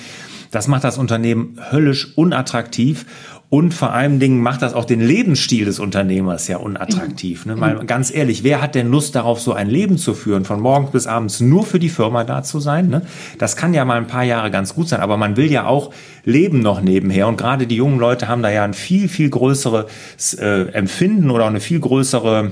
das 0.51 0.67
macht 0.67 0.83
das 0.83 0.97
Unternehmen 0.97 1.59
höllisch 1.71 2.17
unattraktiv 2.17 3.05
und 3.49 3.73
vor 3.73 3.93
allen 3.93 4.19
Dingen 4.19 4.41
macht 4.41 4.61
das 4.61 4.75
auch 4.75 4.85
den 4.85 5.01
Lebensstil 5.01 5.65
des 5.65 5.79
Unternehmers 5.79 6.47
ja 6.47 6.57
unattraktiv. 6.57 7.47
Ne? 7.47 7.55
Mal 7.55 7.83
ganz 7.85 8.13
ehrlich, 8.13 8.43
wer 8.43 8.61
hat 8.61 8.75
denn 8.75 8.91
Lust 8.91 9.15
darauf, 9.15 9.41
so 9.41 9.53
ein 9.53 9.67
Leben 9.67 9.97
zu 9.97 10.13
führen, 10.13 10.45
von 10.45 10.59
morgens 10.59 10.91
bis 10.91 11.07
abends 11.07 11.39
nur 11.39 11.65
für 11.65 11.79
die 11.79 11.89
Firma 11.89 12.23
da 12.23 12.43
zu 12.43 12.59
sein? 12.59 12.89
Ne? 12.89 13.01
Das 13.39 13.55
kann 13.55 13.73
ja 13.73 13.85
mal 13.85 13.97
ein 13.97 14.05
paar 14.05 14.23
Jahre 14.23 14.51
ganz 14.51 14.75
gut 14.75 14.87
sein, 14.87 14.99
aber 14.99 15.17
man 15.17 15.35
will 15.35 15.51
ja 15.51 15.65
auch 15.65 15.91
leben 16.25 16.59
noch 16.59 16.81
nebenher. 16.81 17.27
Und 17.27 17.37
gerade 17.37 17.65
die 17.65 17.75
jungen 17.75 17.99
Leute 17.99 18.27
haben 18.27 18.43
da 18.43 18.51
ja 18.51 18.63
ein 18.63 18.75
viel, 18.75 19.09
viel 19.09 19.31
größeres 19.31 20.35
äh, 20.35 20.65
Empfinden 20.71 21.31
oder 21.31 21.47
eine 21.47 21.59
viel 21.59 21.79
größere 21.79 22.51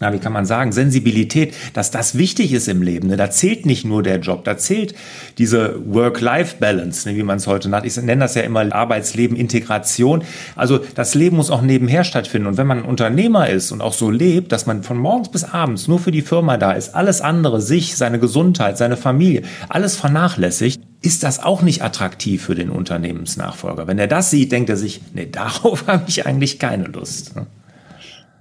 na, 0.00 0.12
wie 0.12 0.18
kann 0.18 0.32
man 0.32 0.46
sagen, 0.46 0.72
Sensibilität, 0.72 1.54
dass 1.72 1.90
das 1.90 2.16
wichtig 2.18 2.52
ist 2.52 2.68
im 2.68 2.82
Leben. 2.82 3.08
Ne? 3.08 3.16
Da 3.16 3.30
zählt 3.30 3.66
nicht 3.66 3.84
nur 3.84 4.02
der 4.02 4.18
Job, 4.18 4.44
da 4.44 4.56
zählt 4.56 4.94
diese 5.38 5.80
Work-Life-Balance, 5.86 7.08
ne, 7.08 7.16
wie 7.16 7.22
man 7.22 7.38
es 7.38 7.46
heute 7.46 7.68
nennt. 7.68 7.86
Ich 7.86 7.96
nenne 7.96 8.20
das 8.20 8.34
ja 8.34 8.42
immer 8.42 8.72
Arbeitsleben, 8.74 9.36
Integration. 9.36 10.22
Also 10.54 10.80
das 10.94 11.14
Leben 11.14 11.36
muss 11.36 11.50
auch 11.50 11.62
nebenher 11.62 12.04
stattfinden. 12.04 12.48
Und 12.48 12.56
wenn 12.56 12.66
man 12.66 12.82
Unternehmer 12.82 13.48
ist 13.48 13.72
und 13.72 13.80
auch 13.80 13.92
so 13.92 14.10
lebt, 14.10 14.52
dass 14.52 14.66
man 14.66 14.82
von 14.82 14.98
morgens 14.98 15.30
bis 15.30 15.44
abends 15.44 15.88
nur 15.88 15.98
für 15.98 16.10
die 16.10 16.22
Firma 16.22 16.56
da 16.56 16.72
ist, 16.72 16.94
alles 16.94 17.20
andere, 17.20 17.60
sich, 17.60 17.96
seine 17.96 18.18
Gesundheit, 18.18 18.78
seine 18.78 18.96
Familie, 18.96 19.42
alles 19.68 19.96
vernachlässigt, 19.96 20.80
ist 21.02 21.22
das 21.22 21.42
auch 21.42 21.62
nicht 21.62 21.82
attraktiv 21.82 22.42
für 22.42 22.54
den 22.54 22.70
Unternehmensnachfolger. 22.70 23.86
Wenn 23.86 23.98
er 23.98 24.08
das 24.08 24.30
sieht, 24.30 24.52
denkt 24.52 24.70
er 24.70 24.76
sich, 24.76 25.00
nee, 25.14 25.26
darauf 25.30 25.86
habe 25.86 26.04
ich 26.08 26.26
eigentlich 26.26 26.58
keine 26.58 26.84
Lust. 26.84 27.36
Ne? 27.36 27.46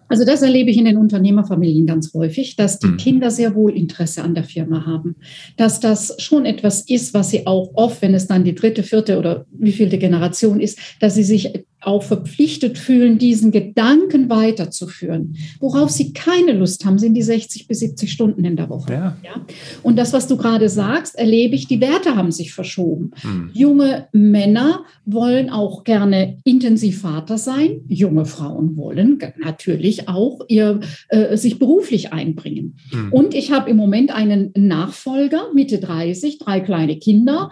Also 0.08 0.24
das 0.24 0.42
erlebe 0.42 0.70
ich 0.70 0.78
in 0.78 0.86
den 0.86 0.98
Unternehmerfamilien 0.98 1.86
ganz 1.86 2.14
häufig, 2.14 2.56
dass 2.56 2.80
die 2.80 2.88
mhm. 2.88 2.98
Kinder 2.98 3.32
sehr 3.32 3.56
wohl 3.56 3.76
Interesse 3.76 4.24
an 4.24 4.36
der 4.36 4.44
Firma 4.44 4.86
haben, 4.86 5.16
dass 5.58 5.80
das 5.80 6.16
schon 6.20 6.46
etwas 6.46 6.82
ist, 6.82 7.14
was 7.14 7.32
sie 7.32 7.48
auch 7.48 7.72
oft, 7.74 8.02
wenn 8.02 8.14
es 8.14 8.28
dann 8.28 8.44
die 8.44 8.56
dritte, 8.56 8.84
vierte 8.84 9.18
oder 9.18 9.46
wievielte 9.52 9.98
Generation 9.98 10.60
ist, 10.60 10.80
dass 11.00 11.16
sie 11.16 11.24
sich 11.24 11.66
auch 11.86 12.04
verpflichtet 12.04 12.78
fühlen, 12.78 13.18
diesen 13.18 13.52
Gedanken 13.52 14.30
weiterzuführen. 14.30 15.36
Worauf 15.60 15.90
sie 15.90 16.14
keine 16.14 16.54
Lust 16.54 16.86
haben, 16.86 16.98
sind 16.98 17.14
die 17.14 17.22
60 17.22 17.68
bis 17.68 17.80
70 17.80 18.12
Stunden 18.12 18.44
in 18.46 18.56
der 18.56 18.70
Woche. 18.70 18.94
Ja. 18.94 19.18
ja? 19.24 19.46
Und 19.84 19.98
das, 19.98 20.14
was 20.14 20.28
du 20.28 20.38
gerade 20.38 20.70
sagst, 20.70 21.16
erlebe 21.16 21.56
ich, 21.56 21.68
die 21.68 21.82
Werte 21.82 22.16
haben 22.16 22.32
sich 22.32 22.54
verschoben. 22.54 23.12
Hm. 23.22 23.52
Junge 23.54 24.08
Männer 24.12 24.86
wollen 25.06 25.50
auch 25.50 25.84
gerne 25.84 26.38
intensiv 26.44 27.02
Vater 27.02 27.38
sein. 27.38 27.82
Junge 27.88 28.26
Frauen 28.26 28.78
wollen 28.78 29.20
natürlich 29.38 30.08
auch 30.08 30.42
ihr, 30.48 30.80
äh, 31.10 31.38
sich 31.38 31.60
beruflich 31.60 32.14
einbringen. 32.14 32.78
Hm. 32.92 33.14
Und 33.14 33.34
ich 33.34 33.52
habe 33.52 33.70
im 33.70 33.78
Moment 33.78 34.14
einen 34.14 34.52
Nachfolger, 34.56 35.54
Mitte 35.54 35.80
30, 35.80 36.40
drei 36.40 36.60
kleine 36.60 36.98
Kinder, 36.98 37.52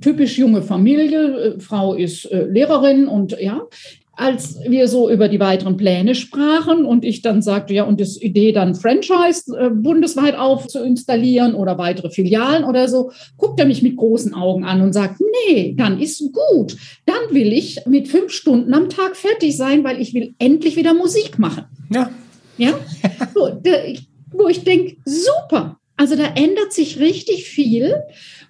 typisch 0.00 0.38
junge 0.38 0.62
Familie. 0.62 1.54
Äh, 1.56 1.60
Frau 1.60 1.94
ist 1.94 2.26
äh, 2.26 2.44
Lehrerin 2.44 3.08
und 3.08 3.36
ja, 3.40 3.63
als 4.16 4.58
wir 4.68 4.86
so 4.88 5.10
über 5.10 5.28
die 5.28 5.40
weiteren 5.40 5.76
Pläne 5.76 6.14
sprachen 6.14 6.84
und 6.84 7.04
ich 7.04 7.22
dann 7.22 7.42
sagte, 7.42 7.74
ja, 7.74 7.84
und 7.84 8.00
das 8.00 8.20
Idee 8.20 8.52
dann 8.52 8.74
Franchise 8.74 9.56
äh, 9.58 9.70
bundesweit 9.70 10.36
aufzuinstallieren 10.36 11.54
oder 11.54 11.78
weitere 11.78 12.10
Filialen 12.10 12.64
oder 12.64 12.88
so, 12.88 13.10
guckt 13.36 13.58
er 13.58 13.66
mich 13.66 13.82
mit 13.82 13.96
großen 13.96 14.34
Augen 14.34 14.64
an 14.64 14.82
und 14.82 14.92
sagt, 14.92 15.20
nee, 15.48 15.74
dann 15.76 16.00
ist 16.00 16.22
gut. 16.32 16.76
Dann 17.06 17.34
will 17.34 17.52
ich 17.52 17.80
mit 17.86 18.08
fünf 18.08 18.30
Stunden 18.32 18.72
am 18.72 18.88
Tag 18.88 19.16
fertig 19.16 19.56
sein, 19.56 19.82
weil 19.84 20.00
ich 20.00 20.14
will 20.14 20.34
endlich 20.38 20.76
wieder 20.76 20.94
Musik 20.94 21.38
machen. 21.38 21.64
Ja. 21.90 22.10
Ja. 22.56 22.78
So, 23.34 23.48
der, 23.48 23.94
wo 24.30 24.46
ich 24.48 24.62
denke, 24.62 24.96
super. 25.04 25.78
Also 25.96 26.16
da 26.16 26.24
ändert 26.34 26.72
sich 26.72 26.98
richtig 26.98 27.44
viel 27.44 27.94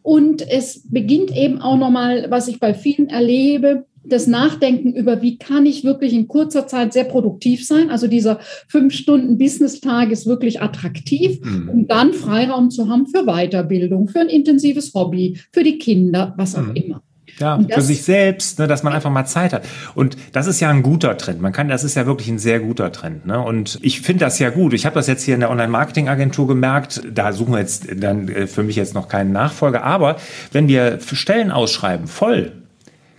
und 0.03 0.49
es 0.49 0.83
beginnt 0.91 1.35
eben 1.37 1.61
auch 1.61 1.77
nochmal, 1.77 2.27
was 2.31 2.49
ich 2.49 2.59
bei 2.59 2.75
vielen 2.75 3.09
erlebe, 3.09 3.87
das 4.05 4.27
Nachdenken 4.27 4.93
über, 4.93 5.23
wie 5.23 5.39
kann 5.39 5.67
ich 5.67 5.85
wirklich 5.85 6.13
in 6.13 6.29
kurzer 6.29 6.67
Zeit 6.67 6.93
sehr 6.93 7.05
produktiv 7.05 7.67
sein. 7.67 7.91
Also 7.91 8.07
dieser 8.07 8.39
fünf 8.69 8.95
Stunden 8.95 9.39
Business-Tag 9.39 10.11
ist 10.11 10.27
wirklich 10.27 10.61
attraktiv, 10.61 11.41
mhm. 11.43 11.69
um 11.69 11.87
dann 11.87 12.13
Freiraum 12.13 12.71
zu 12.71 12.89
haben 12.89 13.07
für 13.07 13.25
Weiterbildung, 13.25 14.09
für 14.09 14.21
ein 14.21 14.29
intensives 14.29 14.93
Hobby, 14.95 15.39
für 15.53 15.63
die 15.63 15.79
Kinder, 15.79 16.35
was 16.37 16.55
auch 16.55 16.63
mhm. 16.63 16.77
immer. 16.77 17.03
Ja, 17.39 17.59
das, 17.59 17.75
für 17.75 17.83
sich 17.83 18.03
selbst, 18.03 18.61
ne, 18.61 18.69
dass 18.69 18.85
man 18.85 18.93
einfach 18.93 19.11
mal 19.11 19.25
Zeit 19.25 19.53
hat. 19.53 19.65
Und 19.95 20.17
das 20.33 20.47
ist 20.47 20.61
ja 20.61 20.71
ein 20.71 20.83
guter 20.83 21.17
Trend. 21.17 21.41
Man 21.41 21.53
kann, 21.53 21.69
das 21.69 21.83
ist 21.83 21.97
ja 21.97 22.07
wirklich 22.07 22.29
ein 22.29 22.39
sehr 22.39 22.61
guter 22.61 22.93
Trend. 22.93 23.27
Ne? 23.27 23.41
Und 23.41 23.81
ich 23.83 24.03
finde 24.03 24.25
das 24.25 24.39
ja 24.39 24.51
gut. 24.51 24.73
Ich 24.73 24.87
habe 24.87 24.95
das 24.95 25.09
jetzt 25.09 25.25
hier 25.25 25.35
in 25.35 25.41
der 25.41 25.51
Online-Marketing-Agentur 25.51 26.47
gemerkt. 26.47 27.03
Da 27.13 27.33
suchen 27.33 27.55
wir 27.55 27.59
jetzt 27.59 27.89
dann 27.97 28.29
äh, 28.29 28.47
für 28.47 28.63
mich 28.63 28.77
jetzt 28.77 28.95
noch 28.95 29.09
keinen 29.09 29.33
Nachfolger. 29.33 29.83
Aber 29.83 30.17
wenn 30.53 30.69
wir 30.69 31.01
Stellen 31.01 31.51
ausschreiben, 31.51 32.07
voll 32.07 32.53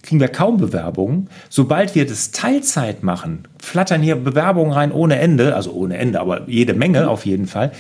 kriegen 0.06 0.22
wir 0.22 0.28
kaum 0.28 0.58
Bewerbungen. 0.58 1.30
Sobald 1.50 1.96
wir 1.96 2.06
das 2.06 2.32
Teilzeit 2.32 3.04
machen, 3.04 3.48
flattern 3.60 4.02
hier 4.02 4.16
Bewerbungen 4.16 4.72
rein 4.72 4.92
ohne 4.92 5.18
Ende, 5.18 5.56
also 5.56 5.72
ohne 5.72 5.98
Ende, 5.98 6.22
aber 6.22 6.48
jede 6.48 6.74
Menge 6.74 7.02
mhm. 7.02 7.08
auf 7.08 7.26
jeden 7.26 7.48
Fall. 7.48 7.72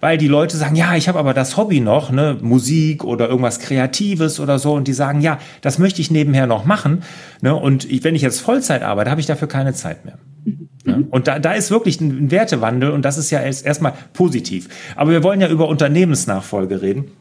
Weil 0.00 0.18
die 0.18 0.28
Leute 0.28 0.56
sagen, 0.56 0.74
ja, 0.74 0.96
ich 0.96 1.08
habe 1.08 1.18
aber 1.18 1.34
das 1.34 1.56
Hobby 1.56 1.80
noch, 1.80 2.10
ne, 2.10 2.36
Musik 2.40 3.04
oder 3.04 3.28
irgendwas 3.28 3.60
Kreatives 3.60 4.40
oder 4.40 4.58
so, 4.58 4.72
und 4.72 4.88
die 4.88 4.92
sagen, 4.92 5.20
ja, 5.20 5.38
das 5.60 5.78
möchte 5.78 6.00
ich 6.00 6.10
nebenher 6.10 6.46
noch 6.46 6.64
machen. 6.64 7.02
Ne, 7.40 7.54
und 7.54 7.90
ich, 7.90 8.02
wenn 8.04 8.14
ich 8.14 8.22
jetzt 8.22 8.40
Vollzeit 8.40 8.82
arbeite, 8.82 9.10
habe 9.10 9.20
ich 9.20 9.26
dafür 9.26 9.48
keine 9.48 9.74
Zeit 9.74 10.04
mehr. 10.04 10.18
Mhm. 10.44 10.68
Ne? 10.84 11.04
Und 11.10 11.28
da, 11.28 11.38
da 11.38 11.52
ist 11.52 11.70
wirklich 11.70 12.00
ein 12.00 12.30
Wertewandel 12.30 12.90
und 12.90 13.04
das 13.04 13.18
ist 13.18 13.30
ja 13.30 13.40
erst, 13.40 13.66
erstmal 13.66 13.94
positiv. 14.12 14.68
Aber 14.96 15.10
wir 15.10 15.22
wollen 15.22 15.40
ja 15.40 15.48
über 15.48 15.68
Unternehmensnachfolge 15.68 16.82
reden. 16.82 17.12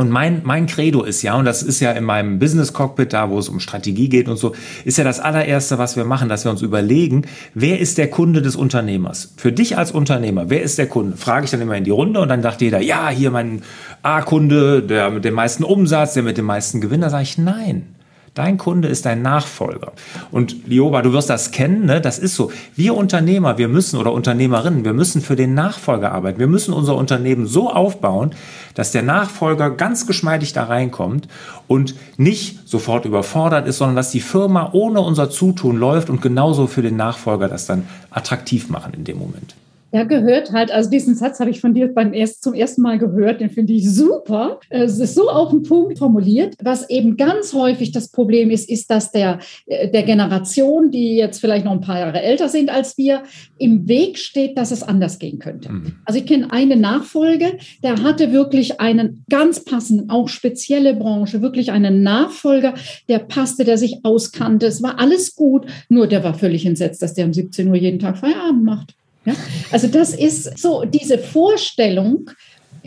Und 0.00 0.08
mein, 0.08 0.40
mein 0.44 0.64
Credo 0.64 1.02
ist 1.02 1.20
ja, 1.20 1.34
und 1.34 1.44
das 1.44 1.62
ist 1.62 1.78
ja 1.80 1.92
in 1.92 2.04
meinem 2.04 2.38
Business 2.38 2.72
Cockpit 2.72 3.12
da, 3.12 3.28
wo 3.28 3.38
es 3.38 3.50
um 3.50 3.60
Strategie 3.60 4.08
geht 4.08 4.30
und 4.30 4.38
so, 4.38 4.54
ist 4.86 4.96
ja 4.96 5.04
das 5.04 5.20
allererste, 5.20 5.76
was 5.76 5.94
wir 5.94 6.06
machen, 6.06 6.30
dass 6.30 6.46
wir 6.46 6.50
uns 6.50 6.62
überlegen, 6.62 7.26
wer 7.52 7.78
ist 7.78 7.98
der 7.98 8.08
Kunde 8.08 8.40
des 8.40 8.56
Unternehmers? 8.56 9.34
Für 9.36 9.52
dich 9.52 9.76
als 9.76 9.92
Unternehmer, 9.92 10.48
wer 10.48 10.62
ist 10.62 10.78
der 10.78 10.86
Kunde? 10.86 11.18
Frage 11.18 11.44
ich 11.44 11.50
dann 11.50 11.60
immer 11.60 11.76
in 11.76 11.84
die 11.84 11.90
Runde 11.90 12.18
und 12.18 12.30
dann 12.30 12.40
sagt 12.40 12.62
jeder, 12.62 12.80
ja, 12.80 13.10
hier 13.10 13.30
mein 13.30 13.60
A-Kunde, 14.00 14.82
der 14.82 15.10
mit 15.10 15.26
dem 15.26 15.34
meisten 15.34 15.64
Umsatz, 15.64 16.14
der 16.14 16.22
mit 16.22 16.38
dem 16.38 16.46
meisten 16.46 16.80
Gewinn. 16.80 17.02
Da 17.02 17.10
sage 17.10 17.24
ich, 17.24 17.36
nein. 17.36 17.94
Dein 18.34 18.58
Kunde 18.58 18.86
ist 18.86 19.06
dein 19.06 19.22
Nachfolger. 19.22 19.92
Und 20.30 20.68
Lioba, 20.68 21.02
du 21.02 21.12
wirst 21.12 21.30
das 21.30 21.50
kennen, 21.50 21.86
ne? 21.86 22.00
das 22.00 22.18
ist 22.20 22.36
so. 22.36 22.52
Wir 22.76 22.96
Unternehmer, 22.96 23.58
wir 23.58 23.66
müssen 23.66 23.98
oder 23.98 24.12
Unternehmerinnen, 24.12 24.84
wir 24.84 24.92
müssen 24.92 25.20
für 25.20 25.34
den 25.34 25.54
Nachfolger 25.54 26.12
arbeiten. 26.12 26.38
Wir 26.38 26.46
müssen 26.46 26.72
unser 26.72 26.94
Unternehmen 26.94 27.46
so 27.46 27.70
aufbauen, 27.70 28.30
dass 28.74 28.92
der 28.92 29.02
Nachfolger 29.02 29.70
ganz 29.70 30.06
geschmeidig 30.06 30.52
da 30.52 30.64
reinkommt 30.64 31.26
und 31.66 31.96
nicht 32.18 32.68
sofort 32.68 33.04
überfordert 33.04 33.66
ist, 33.66 33.78
sondern 33.78 33.96
dass 33.96 34.12
die 34.12 34.20
Firma 34.20 34.70
ohne 34.72 35.00
unser 35.00 35.28
Zutun 35.28 35.76
läuft 35.76 36.08
und 36.08 36.22
genauso 36.22 36.68
für 36.68 36.82
den 36.82 36.96
Nachfolger 36.96 37.48
das 37.48 37.66
dann 37.66 37.88
attraktiv 38.10 38.68
machen 38.68 38.94
in 38.94 39.02
dem 39.02 39.18
Moment. 39.18 39.56
Ja, 39.92 40.04
gehört 40.04 40.52
halt. 40.52 40.70
Also 40.70 40.88
diesen 40.88 41.14
Satz 41.14 41.40
habe 41.40 41.50
ich 41.50 41.60
von 41.60 41.74
dir 41.74 41.92
beim 41.92 42.12
erst, 42.12 42.44
zum 42.44 42.54
ersten 42.54 42.82
Mal 42.82 42.98
gehört. 42.98 43.40
Den 43.40 43.50
finde 43.50 43.72
ich 43.72 43.90
super. 43.90 44.60
Es 44.68 44.98
ist 44.98 45.14
so 45.14 45.28
auf 45.28 45.50
den 45.50 45.62
Punkt 45.62 45.98
formuliert. 45.98 46.54
Was 46.62 46.88
eben 46.90 47.16
ganz 47.16 47.52
häufig 47.52 47.90
das 47.90 48.08
Problem 48.08 48.50
ist, 48.50 48.68
ist, 48.68 48.90
dass 48.90 49.10
der, 49.10 49.40
äh, 49.66 49.90
der 49.90 50.04
Generation, 50.04 50.90
die 50.90 51.16
jetzt 51.16 51.40
vielleicht 51.40 51.64
noch 51.64 51.72
ein 51.72 51.80
paar 51.80 51.98
Jahre 51.98 52.22
älter 52.22 52.48
sind 52.48 52.70
als 52.70 52.96
wir, 52.98 53.24
im 53.58 53.88
Weg 53.88 54.18
steht, 54.18 54.56
dass 54.56 54.70
es 54.70 54.82
anders 54.82 55.18
gehen 55.18 55.38
könnte. 55.38 55.72
Mhm. 55.72 55.92
Also 56.04 56.20
ich 56.20 56.26
kenne 56.26 56.52
eine 56.52 56.76
Nachfolge, 56.76 57.58
der 57.82 58.02
hatte 58.02 58.32
wirklich 58.32 58.80
einen 58.80 59.24
ganz 59.28 59.64
passenden, 59.64 60.10
auch 60.10 60.28
spezielle 60.28 60.94
Branche, 60.94 61.42
wirklich 61.42 61.72
einen 61.72 62.02
Nachfolger, 62.02 62.74
der 63.08 63.18
passte, 63.18 63.64
der 63.64 63.76
sich 63.76 64.04
auskannte. 64.04 64.66
Es 64.66 64.82
war 64.82 65.00
alles 65.00 65.34
gut, 65.34 65.66
nur 65.88 66.06
der 66.06 66.22
war 66.22 66.34
völlig 66.34 66.64
entsetzt, 66.64 67.02
dass 67.02 67.14
der 67.14 67.26
um 67.26 67.32
17 67.32 67.68
Uhr 67.68 67.76
jeden 67.76 67.98
Tag 67.98 68.18
Feierabend 68.18 68.64
macht. 68.64 68.94
Ja? 69.24 69.34
Also 69.70 69.88
das 69.88 70.14
ist 70.14 70.58
so 70.58 70.84
diese 70.84 71.18
Vorstellung, 71.18 72.30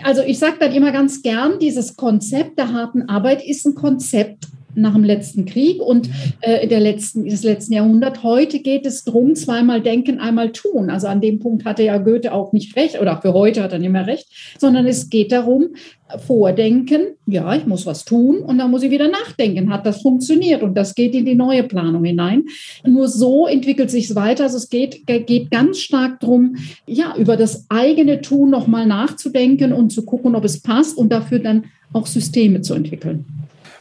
also 0.02 0.22
ich 0.24 0.40
sage 0.40 0.58
dann 0.60 0.74
immer 0.74 0.92
ganz 0.92 1.22
gern, 1.22 1.60
dieses 1.60 1.96
Konzept 1.96 2.58
der 2.58 2.74
harten 2.74 3.10
Arbeit 3.10 3.44
ist 3.44 3.66
ein 3.66 3.76
Konzept 3.76 4.48
nach 4.76 4.94
dem 4.94 5.04
letzten 5.04 5.46
Krieg 5.46 5.82
und 5.82 6.10
äh, 6.42 6.68
der 6.68 6.80
letzten, 6.80 7.26
des 7.26 7.44
letzten 7.44 7.74
Jahrhundert. 7.74 8.24
Heute 8.24 8.60
geht 8.60 8.86
es 8.86 9.04
darum, 9.04 9.36
zweimal 9.36 9.82
denken, 9.82 10.20
einmal 10.20 10.52
tun. 10.52 10.90
Also 10.90 11.08
an 11.08 11.22
dem 11.22 11.40
Punkt 11.40 11.66
hatte 11.66 11.84
ja 11.84 11.98
Goethe 11.98 12.34
auch 12.34 12.54
nicht 12.54 12.76
recht 12.76 13.00
oder 13.00 13.22
für 13.22 13.34
heute 13.34 13.64
hat 13.64 13.74
er 13.74 13.80
nicht 13.80 13.92
mehr 13.92 14.08
recht, 14.08 14.28
sondern 14.58 14.86
es 14.86 15.10
geht 15.10 15.32
darum, 15.32 15.70
vordenken, 16.18 17.16
ja, 17.26 17.56
ich 17.56 17.66
muss 17.66 17.86
was 17.86 18.06
tun 18.06 18.38
und 18.38 18.58
dann 18.58 18.72
muss 18.72 18.84
ich 18.84 18.92
wieder 18.92 19.10
nachdenken, 19.10 19.72
hat 19.72 19.86
das 19.86 20.02
funktioniert 20.02 20.62
und 20.62 20.76
das 20.76 20.96
geht 20.96 21.16
in 21.16 21.26
die 21.26 21.36
neue 21.36 21.64
Planung 21.64 22.04
hinein. 22.04 22.44
Nur 22.86 23.08
so 23.08 23.48
entwickelt 23.48 23.90
sich 23.90 24.10
es 24.10 24.16
weiter. 24.16 24.44
Also 24.44 24.58
es 24.58 24.70
geht, 24.70 25.08
geht 25.08 25.52
ganz 25.52 25.80
stark 25.80 26.20
darum, 26.20 26.56
ja, 26.86 27.16
über 27.18 27.38
das 27.38 27.66
eigene 27.70 28.22
Tun 28.22 28.50
nochmal 28.50 28.86
nachzudenken 28.86 29.74
und 29.74 29.92
zu 29.92 30.06
gucken, 30.06 30.36
ob 30.36 30.44
es 30.44 30.62
passt 30.62 30.98
und 30.98 31.10
dafür 31.12 31.40
dann 31.40 31.66
auch 31.94 32.08
Systeme 32.08 32.62
zu 32.62 32.74
entwickeln. 32.74 33.26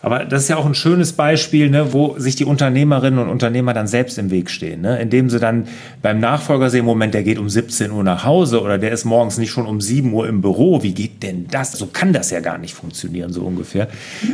Aber 0.02 0.25
das 0.25 0.42
ist 0.42 0.49
ja 0.49 0.56
auch 0.56 0.66
ein 0.66 0.75
schönes 0.75 1.12
Beispiel, 1.12 1.71
ne, 1.71 1.92
wo 1.92 2.18
sich 2.18 2.35
die 2.35 2.44
Unternehmerinnen 2.44 3.21
und 3.21 3.28
Unternehmer 3.28 3.73
dann 3.73 3.87
selbst 3.87 4.18
im 4.18 4.30
Weg 4.30 4.50
stehen, 4.50 4.80
ne, 4.80 5.00
indem 5.00 5.30
sie 5.30 5.38
dann 5.38 5.68
beim 6.02 6.18
Nachfolger 6.18 6.71
sehen, 6.71 6.85
Moment, 6.85 7.14
der 7.14 7.23
geht 7.23 7.38
um 7.38 7.49
17 7.49 7.92
Uhr 7.92 8.02
nach 8.02 8.25
Hause 8.25 8.61
oder 8.61 8.78
der 8.78 8.90
ist 8.90 9.04
morgens 9.04 9.38
nicht 9.38 9.50
schon 9.50 9.66
um 9.66 9.80
7 9.80 10.12
Uhr 10.12 10.28
im 10.28 10.40
Büro. 10.40 10.82
Wie 10.82 10.92
geht 10.92 11.23
denn 11.23 11.47
das? 11.49 11.73
So 11.73 11.87
kann 11.87 12.12
das 12.12 12.30
ja 12.30 12.40
gar 12.40 12.59
nicht 12.59 12.75
funktionieren, 12.75 13.32
so 13.32 13.42
ungefähr. 13.42 13.88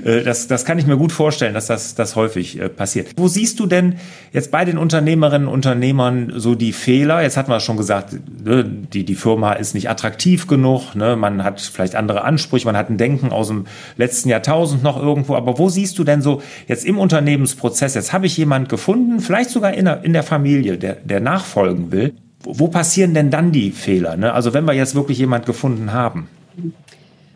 Äh, 0.04 0.22
das, 0.22 0.48
das 0.48 0.64
kann 0.64 0.78
ich 0.78 0.86
mir 0.86 0.96
gut 0.96 1.12
vorstellen, 1.12 1.52
dass 1.52 1.66
das, 1.66 1.94
das 1.94 2.16
häufig 2.16 2.58
äh, 2.58 2.70
passiert. 2.70 3.08
Wo 3.16 3.28
siehst 3.28 3.60
du 3.60 3.66
denn 3.66 3.96
jetzt 4.32 4.50
bei 4.50 4.64
den 4.64 4.78
Unternehmerinnen 4.78 5.48
und 5.48 5.54
Unternehmern 5.54 6.32
so 6.36 6.54
die 6.54 6.72
Fehler? 6.72 7.20
Jetzt 7.22 7.36
hatten 7.36 7.50
wir 7.50 7.60
schon 7.60 7.76
gesagt, 7.76 8.16
ne, 8.42 8.64
die, 8.64 9.04
die 9.04 9.14
Firma 9.14 9.52
ist 9.52 9.74
nicht 9.74 9.90
attraktiv 9.90 10.46
genug, 10.46 10.94
ne, 10.94 11.14
man 11.14 11.44
hat 11.44 11.60
vielleicht 11.60 11.94
andere 11.94 12.24
Ansprüche, 12.24 12.64
man 12.64 12.76
hat 12.76 12.88
ein 12.88 12.96
Denken 12.96 13.32
aus 13.32 13.48
dem 13.48 13.66
letzten 13.98 14.30
Jahrtausend 14.30 14.82
noch 14.82 14.96
irgendwo, 14.96 15.34
aber 15.34 15.57
wo 15.58 15.68
siehst 15.68 15.98
du 15.98 16.04
denn 16.04 16.22
so 16.22 16.42
jetzt 16.66 16.84
im 16.84 16.98
Unternehmensprozess, 16.98 17.94
jetzt 17.94 18.12
habe 18.12 18.26
ich 18.26 18.36
jemand 18.36 18.68
gefunden, 18.68 19.20
vielleicht 19.20 19.50
sogar 19.50 19.74
in 19.74 19.84
der, 19.84 20.04
in 20.04 20.12
der 20.12 20.22
Familie, 20.22 20.78
der, 20.78 20.94
der 20.94 21.20
nachfolgen 21.20 21.92
will, 21.92 22.14
wo 22.42 22.68
passieren 22.68 23.14
denn 23.14 23.30
dann 23.30 23.52
die 23.52 23.70
Fehler? 23.70 24.16
Ne? 24.16 24.32
Also 24.32 24.54
wenn 24.54 24.64
wir 24.64 24.72
jetzt 24.72 24.94
wirklich 24.94 25.18
jemand 25.18 25.46
gefunden 25.46 25.92
haben. 25.92 26.28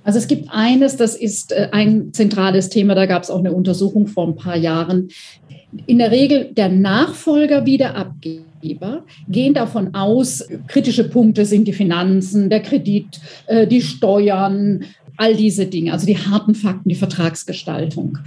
Also 0.05 0.19
es 0.19 0.27
gibt 0.27 0.49
eines, 0.51 0.97
das 0.97 1.15
ist 1.15 1.53
äh, 1.53 1.69
ein 1.73 2.13
zentrales 2.13 2.69
Thema, 2.69 2.95
da 2.95 3.07
gab 3.07 3.23
es 3.23 3.31
auch 3.31 3.39
eine 3.39 3.53
Untersuchung 3.53 4.07
vor 4.07 4.27
ein 4.27 4.37
paar 4.37 4.57
Jahren. 4.57 5.09
In 5.87 5.99
der 5.99 6.11
Regel 6.11 6.51
der 6.53 6.69
Nachfolger 6.69 7.65
wie 7.67 7.79
der 7.79 7.97
Abgeber 7.97 9.05
gehen 9.29 9.55
davon 9.55 9.95
aus, 9.95 10.47
kritische 10.67 11.09
Punkte 11.09 11.45
sind 11.45 11.67
die 11.67 11.73
Finanzen, 11.73 12.51
der 12.51 12.61
Kredit, 12.61 13.21
äh, 13.47 13.67
die 13.67 13.81
Steuern, 13.81 14.85
all 15.17 15.37
diese 15.37 15.67
Dinge, 15.67 15.93
also 15.93 16.07
die 16.07 16.19
harten 16.19 16.55
Fakten, 16.55 16.89
die 16.89 16.95
Vertragsgestaltung. 16.95 18.19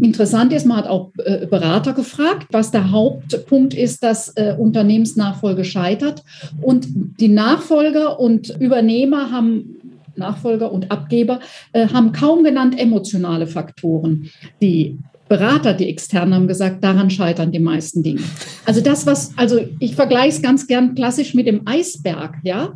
Interessant 0.00 0.52
ist, 0.52 0.66
man 0.66 0.78
hat 0.78 0.86
auch 0.86 1.10
äh, 1.24 1.46
Berater 1.46 1.92
gefragt, 1.92 2.48
was 2.50 2.70
der 2.70 2.90
Hauptpunkt 2.90 3.74
ist, 3.74 4.02
dass 4.02 4.30
äh, 4.36 4.54
Unternehmensnachfolge 4.58 5.64
scheitert. 5.64 6.22
Und 6.60 6.86
die 7.20 7.28
Nachfolger 7.28 8.20
und 8.20 8.50
Übernehmer 8.60 9.30
haben 9.30 9.76
Nachfolger 10.16 10.70
und 10.72 10.90
Abgeber 10.90 11.40
äh, 11.72 11.88
haben 11.88 12.12
kaum 12.12 12.44
genannt 12.44 12.78
emotionale 12.78 13.46
Faktoren. 13.46 14.30
Die 14.62 14.98
Berater, 15.28 15.72
die 15.72 15.88
externen, 15.88 16.34
haben 16.34 16.48
gesagt, 16.48 16.84
daran 16.84 17.10
scheitern 17.10 17.50
die 17.50 17.58
meisten 17.58 18.02
Dinge. 18.02 18.20
Also 18.66 18.80
das, 18.82 19.06
was, 19.06 19.32
also 19.36 19.58
ich 19.78 19.94
vergleiche 19.96 20.36
es 20.36 20.42
ganz 20.42 20.66
gern 20.66 20.94
klassisch 20.94 21.34
mit 21.34 21.46
dem 21.46 21.62
Eisberg, 21.66 22.36
ja. 22.42 22.74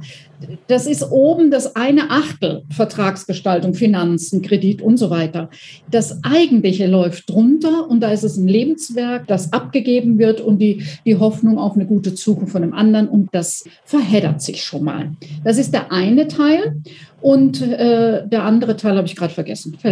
Das 0.67 0.87
ist 0.87 1.11
oben 1.11 1.51
das 1.51 1.77
eine 1.77 2.11
Achtel 2.11 2.63
Vertragsgestaltung, 2.71 3.75
Finanzen, 3.75 4.43
Kredit 4.43 4.83
und 4.83 4.97
so 4.97 5.11
weiter. 5.11 5.51
Das 5.91 6.23
eigentliche 6.23 6.87
läuft 6.87 7.29
drunter 7.31 7.89
und 7.89 8.01
da 8.01 8.11
ist 8.11 8.25
es 8.25 8.37
ein 8.37 8.49
Lebenswerk, 8.49 9.27
das 9.27 9.53
abgegeben 9.53 10.19
wird 10.19 10.41
und 10.41 10.59
die, 10.59 10.85
die 11.05 11.17
Hoffnung 11.17 11.59
auf 11.59 11.75
eine 11.75 11.87
gute 11.87 12.15
Zukunft 12.15 12.53
von 12.53 12.63
dem 12.63 12.75
anderen 12.75 13.09
und 13.09 13.29
das 13.33 13.65
verheddert 13.85 14.43
sich 14.43 14.65
schon 14.65 14.85
mal. 14.85 15.13
Das 15.45 15.59
ist 15.59 15.73
der 15.75 15.93
eine 15.93 16.29
Teil. 16.29 16.83
Und 17.21 17.61
äh, 17.61 18.29
der 18.29 18.45
andere 18.45 18.77
Teil 18.77 18.97
habe 18.97 19.07
ich 19.09 19.17
gerade 19.17 19.35
vergessen. 19.35 19.77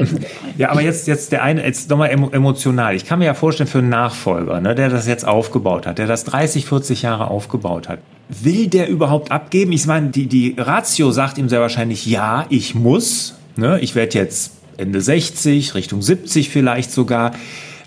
Ja, 0.58 0.70
aber 0.70 0.80
jetzt, 0.80 1.08
jetzt 1.08 1.32
der 1.32 1.42
eine, 1.42 1.64
jetzt 1.64 1.90
nochmal 1.90 2.10
emotional. 2.10 2.94
Ich 2.94 3.04
kann 3.04 3.18
mir 3.18 3.24
ja 3.24 3.34
vorstellen, 3.34 3.66
für 3.66 3.78
einen 3.78 3.88
Nachfolger, 3.88 4.60
ne, 4.60 4.74
der 4.74 4.88
das 4.88 5.08
jetzt 5.08 5.26
aufgebaut 5.26 5.86
hat, 5.86 5.98
der 5.98 6.06
das 6.06 6.24
30, 6.24 6.66
40 6.66 7.02
Jahre 7.02 7.28
aufgebaut 7.28 7.88
hat, 7.88 7.98
will 8.28 8.68
der 8.68 8.88
überhaupt 8.88 9.30
abgeben? 9.30 9.72
Ich 9.72 9.86
meine, 9.86 10.10
die, 10.10 10.26
die 10.26 10.54
Ratio 10.56 11.10
sagt 11.10 11.38
ihm 11.38 11.48
sehr 11.48 11.60
wahrscheinlich, 11.60 12.06
ja, 12.06 12.46
ich 12.50 12.74
muss. 12.74 13.34
Ne, 13.56 13.78
ich 13.80 13.94
werde 13.94 14.18
jetzt 14.18 14.52
Ende 14.76 15.00
60, 15.00 15.74
Richtung 15.74 16.02
70 16.02 16.50
vielleicht 16.50 16.90
sogar. 16.90 17.32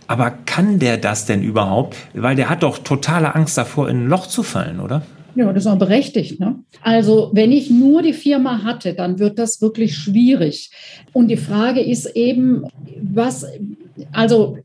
Aber 0.08 0.31
kann 0.31 0.79
der 0.79 0.98
das 0.98 1.25
denn 1.25 1.43
überhaupt? 1.43 1.96
Weil 2.15 2.36
der 2.36 2.50
hat 2.50 2.63
doch 2.63 2.79
totale 2.79 3.36
Angst 3.36 3.58
davor, 3.58 3.89
in 3.89 4.05
ein 4.05 4.08
Loch 4.08 4.25
zu 4.25 4.41
fallen, 4.41 4.79
oder? 4.79 5.03
Ja, 5.36 5.53
das 5.53 5.65
ist 5.65 5.72
auch 5.72 5.77
berechtigt. 5.77 6.39
Ne? 6.39 6.55
Also 6.81 7.29
wenn 7.34 7.51
ich 7.51 7.69
nur 7.69 8.01
die 8.01 8.13
Firma 8.13 8.63
hatte, 8.63 8.96
dann 8.96 9.19
wird 9.19 9.38
das 9.38 9.62
wirklich 9.62 9.96
schwierig. 9.96 10.72
Und 11.13 11.27
die 11.27 11.38
Frage 11.38 11.81
ist 11.81 12.08
eben, 12.15 12.63
was, 13.01 13.46
also 14.12 14.58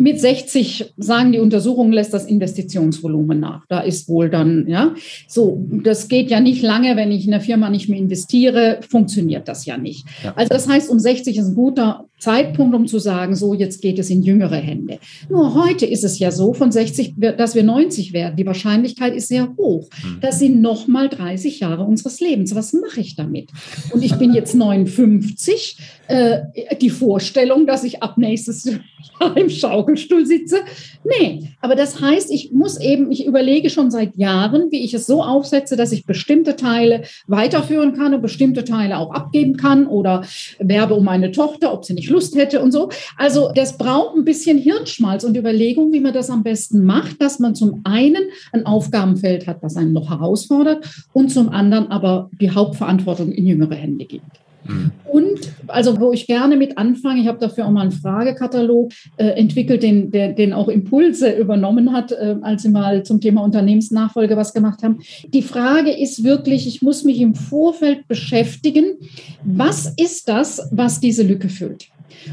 mit 0.00 0.18
60 0.18 0.94
sagen 0.96 1.32
die 1.32 1.40
Untersuchungen 1.40 1.92
lässt 1.92 2.14
das 2.14 2.24
Investitionsvolumen 2.24 3.38
nach. 3.38 3.66
Da 3.68 3.80
ist 3.80 4.08
wohl 4.08 4.30
dann, 4.30 4.66
ja, 4.66 4.94
so, 5.28 5.62
das 5.84 6.08
geht 6.08 6.30
ja 6.30 6.40
nicht 6.40 6.62
lange, 6.62 6.96
wenn 6.96 7.12
ich 7.12 7.26
in 7.26 7.32
der 7.32 7.42
Firma 7.42 7.68
nicht 7.68 7.90
mehr 7.90 7.98
investiere, 7.98 8.80
funktioniert 8.88 9.46
das 9.46 9.66
ja 9.66 9.76
nicht. 9.76 10.06
Ja. 10.24 10.32
Also 10.36 10.48
das 10.48 10.66
heißt, 10.66 10.88
um 10.88 10.98
60 10.98 11.36
ist 11.36 11.48
ein 11.48 11.54
guter 11.54 12.06
Zeitpunkt, 12.20 12.74
um 12.74 12.86
zu 12.86 12.98
sagen, 12.98 13.34
so, 13.34 13.54
jetzt 13.54 13.80
geht 13.82 13.98
es 13.98 14.10
in 14.10 14.22
jüngere 14.22 14.56
Hände. 14.56 14.98
Nur 15.28 15.54
heute 15.54 15.86
ist 15.86 16.04
es 16.04 16.18
ja 16.18 16.30
so, 16.30 16.52
von 16.52 16.70
60, 16.70 17.14
dass 17.16 17.54
wir 17.54 17.62
90 17.62 18.12
werden. 18.12 18.36
Die 18.36 18.46
Wahrscheinlichkeit 18.46 19.14
ist 19.14 19.28
sehr 19.28 19.54
hoch. 19.56 19.88
Mhm. 20.02 20.18
Das 20.20 20.38
sind 20.38 20.60
nochmal 20.60 21.08
30 21.08 21.60
Jahre 21.60 21.84
unseres 21.84 22.20
Lebens. 22.20 22.54
Was 22.54 22.72
mache 22.72 23.00
ich 23.00 23.16
damit? 23.16 23.50
Und 23.92 24.04
ich 24.04 24.14
bin 24.16 24.32
jetzt 24.34 24.54
59. 24.54 25.78
Äh, 26.08 26.40
die 26.80 26.90
Vorstellung, 26.90 27.66
dass 27.66 27.84
ich 27.84 28.02
ab 28.02 28.18
nächstes 28.18 28.64
Jahr 28.64 29.36
im 29.36 29.48
Schaukelstuhl 29.48 30.26
sitze. 30.26 30.60
Nee, 31.04 31.50
aber 31.60 31.74
das 31.74 32.00
heißt, 32.00 32.30
ich 32.30 32.52
muss 32.52 32.80
eben, 32.80 33.10
ich 33.10 33.26
überlege 33.26 33.70
schon 33.70 33.90
seit 33.90 34.16
Jahren, 34.16 34.70
wie 34.70 34.84
ich 34.84 34.92
es 34.92 35.06
so 35.06 35.22
aufsetze, 35.22 35.76
dass 35.76 35.92
ich 35.92 36.04
bestimmte 36.04 36.56
Teile 36.56 37.02
weiterführen 37.26 37.94
kann 37.94 38.12
und 38.12 38.22
bestimmte 38.22 38.64
Teile 38.64 38.98
auch 38.98 39.12
abgeben 39.12 39.56
kann 39.56 39.86
oder 39.86 40.24
werbe 40.58 40.94
um 40.94 41.04
meine 41.04 41.30
Tochter, 41.30 41.72
ob 41.72 41.84
sie 41.84 41.94
nicht 41.94 42.09
Lust 42.10 42.36
hätte 42.36 42.60
und 42.60 42.72
so. 42.72 42.90
Also 43.16 43.50
das 43.54 43.78
braucht 43.78 44.16
ein 44.16 44.24
bisschen 44.24 44.58
Hirnschmalz 44.58 45.24
und 45.24 45.36
Überlegung, 45.36 45.92
wie 45.92 46.00
man 46.00 46.12
das 46.12 46.30
am 46.30 46.42
besten 46.42 46.84
macht, 46.84 47.20
dass 47.20 47.38
man 47.38 47.54
zum 47.54 47.80
einen 47.84 48.24
ein 48.52 48.66
Aufgabenfeld 48.66 49.46
hat, 49.46 49.62
das 49.62 49.76
einen 49.76 49.92
noch 49.92 50.10
herausfordert 50.10 50.84
und 51.12 51.30
zum 51.30 51.48
anderen 51.48 51.90
aber 51.90 52.30
die 52.40 52.50
Hauptverantwortung 52.50 53.32
in 53.32 53.46
jüngere 53.46 53.74
Hände 53.74 54.04
gibt. 54.04 54.40
Mhm. 54.66 54.90
Und 55.10 55.52
also, 55.66 55.98
wo 56.00 56.12
ich 56.12 56.26
gerne 56.26 56.56
mit 56.56 56.78
anfange, 56.78 57.20
ich 57.20 57.28
habe 57.28 57.38
dafür 57.38 57.66
auch 57.66 57.70
mal 57.70 57.82
einen 57.82 57.92
Fragekatalog 57.92 58.92
äh, 59.16 59.26
entwickelt, 59.28 59.82
den, 59.82 60.10
der, 60.10 60.32
den 60.32 60.52
auch 60.52 60.68
Impulse 60.68 61.30
übernommen 61.32 61.92
hat, 61.92 62.12
äh, 62.12 62.36
als 62.42 62.62
sie 62.62 62.68
mal 62.68 63.02
zum 63.02 63.20
Thema 63.20 63.42
Unternehmensnachfolge 63.42 64.36
was 64.36 64.52
gemacht 64.52 64.82
haben. 64.82 64.98
Die 65.28 65.42
Frage 65.42 65.90
ist 65.90 66.24
wirklich, 66.24 66.66
ich 66.66 66.82
muss 66.82 67.04
mich 67.04 67.20
im 67.20 67.34
Vorfeld 67.34 68.06
beschäftigen, 68.08 68.96
was 69.42 69.94
ist 69.96 70.28
das, 70.28 70.68
was 70.70 71.00
diese 71.00 71.22
Lücke 71.22 71.48
füllt? 71.48 71.88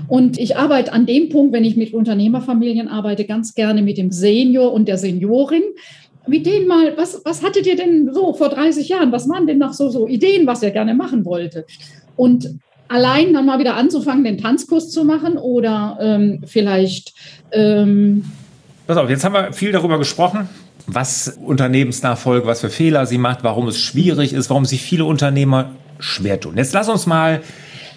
Und 0.08 0.38
ich 0.38 0.58
arbeite 0.58 0.94
an 0.94 1.06
dem 1.06 1.30
Punkt, 1.30 1.54
wenn 1.54 1.64
ich 1.64 1.78
mit 1.78 1.94
Unternehmerfamilien 1.94 2.88
arbeite, 2.88 3.26
ganz 3.26 3.56
gerne 3.56 3.82
mit 3.82 3.98
dem 3.98 4.12
Senior 4.12 4.74
und 4.74 4.88
der 4.88 4.98
Seniorin, 4.98 5.64
mit 6.28 6.46
denen 6.46 6.68
mal, 6.68 6.98
was, 6.98 7.22
was 7.24 7.44
hattet 7.44 7.66
ihr 7.66 7.76
denn 7.76 8.14
so 8.14 8.34
vor 8.34 8.50
30 8.50 8.90
Jahren? 8.90 9.12
Was 9.12 9.30
waren 9.30 9.48
denn 9.48 9.58
noch 9.58 9.74
so, 9.74 9.90
so 9.90 10.08
Ideen, 10.08 10.46
was 10.46 10.62
ihr 10.62 10.72
gerne 10.72 10.94
machen 10.94 11.26
wollte? 11.26 11.66
Und 12.16 12.60
allein 12.88 13.34
dann 13.34 13.46
mal 13.46 13.60
wieder 13.60 13.76
anzufangen, 13.76 14.24
den 14.24 14.38
Tanzkurs 14.38 14.90
zu 14.90 15.04
machen 15.04 15.38
oder 15.38 15.98
ähm, 16.02 16.42
vielleicht. 16.46 17.14
Ähm 17.52 18.26
Pass 18.86 18.98
auf, 18.98 19.10
jetzt 19.10 19.24
haben 19.24 19.34
wir 19.34 19.54
viel 19.54 19.72
darüber 19.72 19.98
gesprochen, 19.98 20.50
was 20.86 21.38
Unternehmensnachfolge, 21.44 22.48
was 22.48 22.62
für 22.62 22.70
Fehler 22.70 23.06
sie 23.06 23.18
macht, 23.18 23.44
warum 23.44 23.68
es 23.68 23.80
schwierig 23.80 24.34
ist, 24.34 24.50
warum 24.50 24.66
sich 24.66 24.82
viele 24.82 25.06
Unternehmer 25.06 25.72
schwer 26.00 26.40
tun. 26.40 26.54
Jetzt 26.56 26.74
lass 26.74 26.88
uns 26.88 27.06
mal 27.06 27.42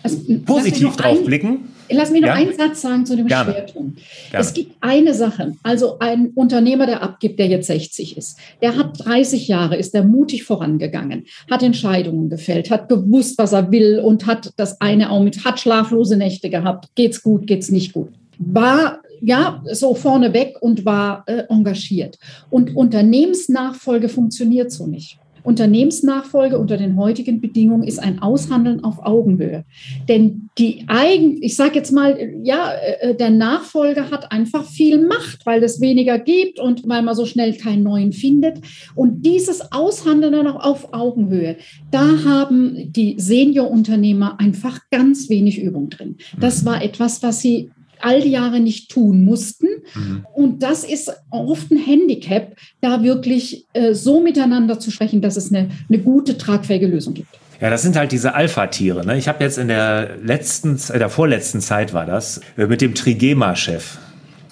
also, 0.02 0.18
positiv 0.44 0.96
drauf 0.96 1.24
blicken. 1.24 1.68
Lass 1.92 2.10
mich 2.10 2.20
noch 2.20 2.28
ja? 2.28 2.34
einen 2.34 2.56
Satz 2.56 2.80
sagen 2.80 3.06
zu 3.06 3.16
dem 3.16 3.26
Gerne. 3.26 3.52
Schwertun. 3.52 3.96
Gerne. 4.30 4.44
Es 4.44 4.54
gibt 4.54 4.76
eine 4.80 5.14
Sache, 5.14 5.54
also 5.62 5.98
ein 5.98 6.28
Unternehmer, 6.34 6.86
der 6.86 7.02
abgibt, 7.02 7.38
der 7.38 7.46
jetzt 7.46 7.66
60 7.66 8.16
ist, 8.16 8.38
der 8.62 8.76
hat 8.76 9.04
30 9.04 9.48
Jahre, 9.48 9.76
ist 9.76 9.94
der 9.94 10.04
mutig 10.04 10.44
vorangegangen, 10.44 11.26
hat 11.50 11.62
Entscheidungen 11.62 12.28
gefällt, 12.30 12.70
hat 12.70 12.88
gewusst, 12.88 13.38
was 13.38 13.52
er 13.52 13.70
will 13.70 14.00
und 14.00 14.26
hat 14.26 14.52
das 14.56 14.80
eine 14.80 15.10
auch 15.10 15.22
mit, 15.22 15.44
hat 15.44 15.60
schlaflose 15.60 16.16
Nächte 16.16 16.50
gehabt, 16.50 16.88
geht's 16.94 17.22
gut, 17.22 17.46
geht's 17.46 17.70
nicht 17.70 17.92
gut. 17.92 18.10
War 18.38 19.00
ja, 19.20 19.62
so 19.70 19.94
vorneweg 19.94 20.56
und 20.60 20.84
war 20.84 21.24
äh, 21.26 21.44
engagiert. 21.48 22.18
Und 22.48 22.74
Unternehmensnachfolge 22.74 24.08
funktioniert 24.08 24.72
so 24.72 24.86
nicht. 24.86 25.18
Unternehmensnachfolge 25.42 26.58
unter 26.58 26.76
den 26.76 26.96
heutigen 26.96 27.40
Bedingungen 27.40 27.84
ist 27.84 27.98
ein 27.98 28.20
Aushandeln 28.20 28.84
auf 28.84 29.04
Augenhöhe. 29.04 29.64
Denn 30.08 30.50
die 30.58 30.84
eigen, 30.86 31.42
ich 31.42 31.56
sage 31.56 31.76
jetzt 31.76 31.92
mal, 31.92 32.16
ja, 32.42 32.72
äh, 32.72 33.14
der 33.14 33.30
Nachfolger 33.30 34.10
hat 34.10 34.32
einfach 34.32 34.64
viel 34.64 35.06
Macht, 35.06 35.46
weil 35.46 35.62
es 35.62 35.80
weniger 35.80 36.18
gibt 36.18 36.60
und 36.60 36.88
weil 36.88 37.02
man 37.02 37.14
so 37.14 37.26
schnell 37.26 37.54
keinen 37.54 37.82
neuen 37.82 38.12
findet. 38.12 38.58
Und 38.94 39.24
dieses 39.24 39.72
Aushandeln 39.72 40.32
dann 40.32 40.46
auch 40.46 40.64
auf 40.64 40.92
Augenhöhe, 40.92 41.56
da 41.90 42.24
haben 42.24 42.92
die 42.92 43.16
Seniorunternehmer 43.18 44.38
einfach 44.38 44.80
ganz 44.90 45.28
wenig 45.28 45.60
Übung 45.60 45.88
drin. 45.88 46.16
Das 46.38 46.64
war 46.64 46.82
etwas, 46.82 47.22
was 47.22 47.40
sie 47.40 47.70
all 48.02 48.20
die 48.20 48.30
Jahre 48.30 48.60
nicht 48.60 48.90
tun 48.90 49.24
mussten. 49.24 49.66
Mhm. 49.94 50.26
Und 50.34 50.62
das 50.62 50.84
ist 50.84 51.12
oft 51.30 51.70
ein 51.70 51.78
Handicap, 51.78 52.56
da 52.80 53.02
wirklich 53.02 53.66
äh, 53.72 53.94
so 53.94 54.20
miteinander 54.20 54.78
zu 54.78 54.90
sprechen, 54.90 55.20
dass 55.20 55.36
es 55.36 55.52
eine, 55.52 55.70
eine 55.88 55.98
gute, 55.98 56.38
tragfähige 56.38 56.86
Lösung 56.86 57.14
gibt. 57.14 57.28
Ja, 57.60 57.68
das 57.68 57.82
sind 57.82 57.96
halt 57.96 58.10
diese 58.12 58.34
Alpha-Tiere. 58.34 59.04
Ne? 59.04 59.18
Ich 59.18 59.28
habe 59.28 59.44
jetzt 59.44 59.58
in 59.58 59.68
der 59.68 60.16
letzten, 60.22 60.78
äh, 60.88 60.98
der 60.98 61.10
vorletzten 61.10 61.60
Zeit 61.60 61.92
war 61.92 62.06
das, 62.06 62.40
äh, 62.56 62.66
mit 62.66 62.80
dem 62.80 62.94
Trigema-Chef 62.94 63.98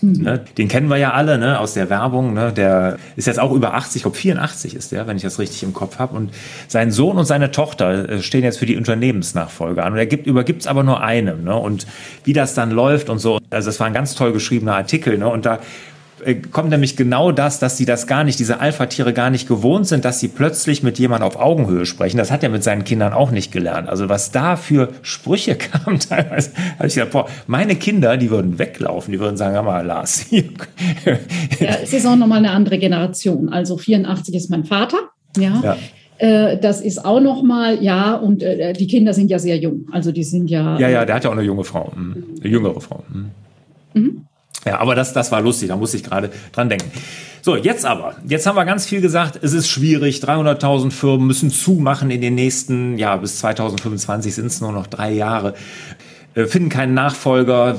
Mhm. 0.00 0.22
Ne? 0.22 0.40
Den 0.56 0.68
kennen 0.68 0.88
wir 0.88 0.96
ja 0.96 1.12
alle 1.12 1.38
ne? 1.38 1.58
aus 1.58 1.74
der 1.74 1.90
Werbung. 1.90 2.34
Ne? 2.34 2.52
Der 2.52 2.98
ist 3.16 3.26
jetzt 3.26 3.38
auch 3.38 3.52
über 3.52 3.74
80, 3.74 3.96
ich 3.96 4.02
glaube 4.02 4.16
84 4.16 4.74
ist 4.74 4.92
der, 4.92 5.06
wenn 5.06 5.16
ich 5.16 5.22
das 5.22 5.38
richtig 5.38 5.62
im 5.62 5.72
Kopf 5.72 5.98
habe. 5.98 6.16
Und 6.16 6.30
sein 6.68 6.90
Sohn 6.90 7.16
und 7.16 7.24
seine 7.24 7.50
Tochter 7.50 8.08
äh, 8.08 8.22
stehen 8.22 8.44
jetzt 8.44 8.58
für 8.58 8.66
die 8.66 8.76
Unternehmensnachfolge 8.76 9.82
an. 9.82 9.92
Und 9.92 9.98
er 9.98 10.06
gibt, 10.06 10.26
übergibt 10.26 10.62
es 10.62 10.66
aber 10.66 10.82
nur 10.82 11.02
einem. 11.02 11.44
Ne? 11.44 11.56
Und 11.56 11.86
wie 12.24 12.32
das 12.32 12.54
dann 12.54 12.70
läuft 12.70 13.10
und 13.10 13.18
so, 13.18 13.38
also 13.50 13.68
das 13.68 13.80
war 13.80 13.86
ein 13.86 13.94
ganz 13.94 14.14
toll 14.14 14.32
geschriebener 14.32 14.76
Artikel. 14.76 15.18
Ne? 15.18 15.28
Und 15.28 15.46
da 15.46 15.58
kommt 16.52 16.70
nämlich 16.70 16.96
genau 16.96 17.32
das, 17.32 17.58
dass 17.58 17.76
sie 17.76 17.84
das 17.84 18.06
gar 18.06 18.24
nicht, 18.24 18.38
diese 18.38 18.60
Alpha-Tiere 18.60 19.12
gar 19.12 19.30
nicht 19.30 19.48
gewohnt 19.48 19.86
sind, 19.86 20.04
dass 20.04 20.20
sie 20.20 20.28
plötzlich 20.28 20.82
mit 20.82 20.98
jemand 20.98 21.22
auf 21.22 21.36
Augenhöhe 21.36 21.86
sprechen. 21.86 22.18
Das 22.18 22.30
hat 22.30 22.42
er 22.42 22.48
mit 22.48 22.62
seinen 22.62 22.84
Kindern 22.84 23.12
auch 23.12 23.30
nicht 23.30 23.52
gelernt. 23.52 23.88
Also 23.88 24.08
was 24.08 24.30
da 24.30 24.56
für 24.56 24.90
Sprüche 25.02 25.54
kamen 25.56 26.00
teilweise, 26.00 26.50
habe 26.78 26.88
ich 26.88 26.94
gedacht, 26.94 27.12
boah, 27.12 27.28
meine 27.46 27.76
Kinder, 27.76 28.16
die 28.16 28.30
würden 28.30 28.58
weglaufen, 28.58 29.12
die 29.12 29.20
würden 29.20 29.36
sagen, 29.36 29.54
hör 29.54 29.62
mal, 29.62 29.84
Lars. 29.84 30.26
ja, 30.30 30.48
es 31.82 31.92
ist 31.92 32.06
auch 32.06 32.16
nochmal 32.16 32.38
eine 32.38 32.50
andere 32.50 32.78
Generation. 32.78 33.48
Also 33.48 33.76
84 33.76 34.34
ist 34.34 34.50
mein 34.50 34.64
Vater. 34.64 34.98
Ja. 35.36 35.60
ja. 35.62 35.76
Äh, 36.18 36.58
das 36.58 36.80
ist 36.80 37.04
auch 37.04 37.20
noch 37.20 37.42
mal, 37.42 37.82
ja, 37.82 38.14
und 38.14 38.42
äh, 38.42 38.72
die 38.72 38.86
Kinder 38.86 39.14
sind 39.14 39.30
ja 39.30 39.38
sehr 39.38 39.56
jung. 39.56 39.86
Also 39.92 40.10
die 40.10 40.24
sind 40.24 40.50
ja. 40.50 40.78
Ja, 40.78 40.88
ja, 40.88 41.04
der 41.04 41.14
hat 41.14 41.24
ja 41.24 41.30
auch 41.30 41.34
eine 41.34 41.42
junge 41.42 41.64
Frau, 41.64 41.92
mhm. 41.94 42.24
eine 42.40 42.50
jüngere 42.50 42.80
Frau. 42.80 43.04
Ja, 44.68 44.80
aber 44.80 44.94
das, 44.94 45.14
das 45.14 45.32
war 45.32 45.40
lustig, 45.40 45.68
da 45.68 45.76
muss 45.76 45.94
ich 45.94 46.04
gerade 46.04 46.28
dran 46.52 46.68
denken. 46.68 46.92
So, 47.40 47.56
jetzt 47.56 47.86
aber. 47.86 48.16
Jetzt 48.28 48.46
haben 48.46 48.54
wir 48.56 48.66
ganz 48.66 48.84
viel 48.84 49.00
gesagt, 49.00 49.38
es 49.42 49.54
ist 49.54 49.66
schwierig. 49.66 50.18
300.000 50.18 50.90
Firmen 50.90 51.26
müssen 51.26 51.50
zumachen 51.50 52.10
in 52.10 52.20
den 52.20 52.34
nächsten, 52.34 52.98
ja, 52.98 53.16
bis 53.16 53.38
2025 53.38 54.34
sind 54.34 54.46
es 54.48 54.60
nur 54.60 54.72
noch 54.72 54.86
drei 54.86 55.10
Jahre. 55.10 55.54
Äh, 56.34 56.44
finden 56.44 56.68
keinen 56.68 56.92
Nachfolger. 56.92 57.76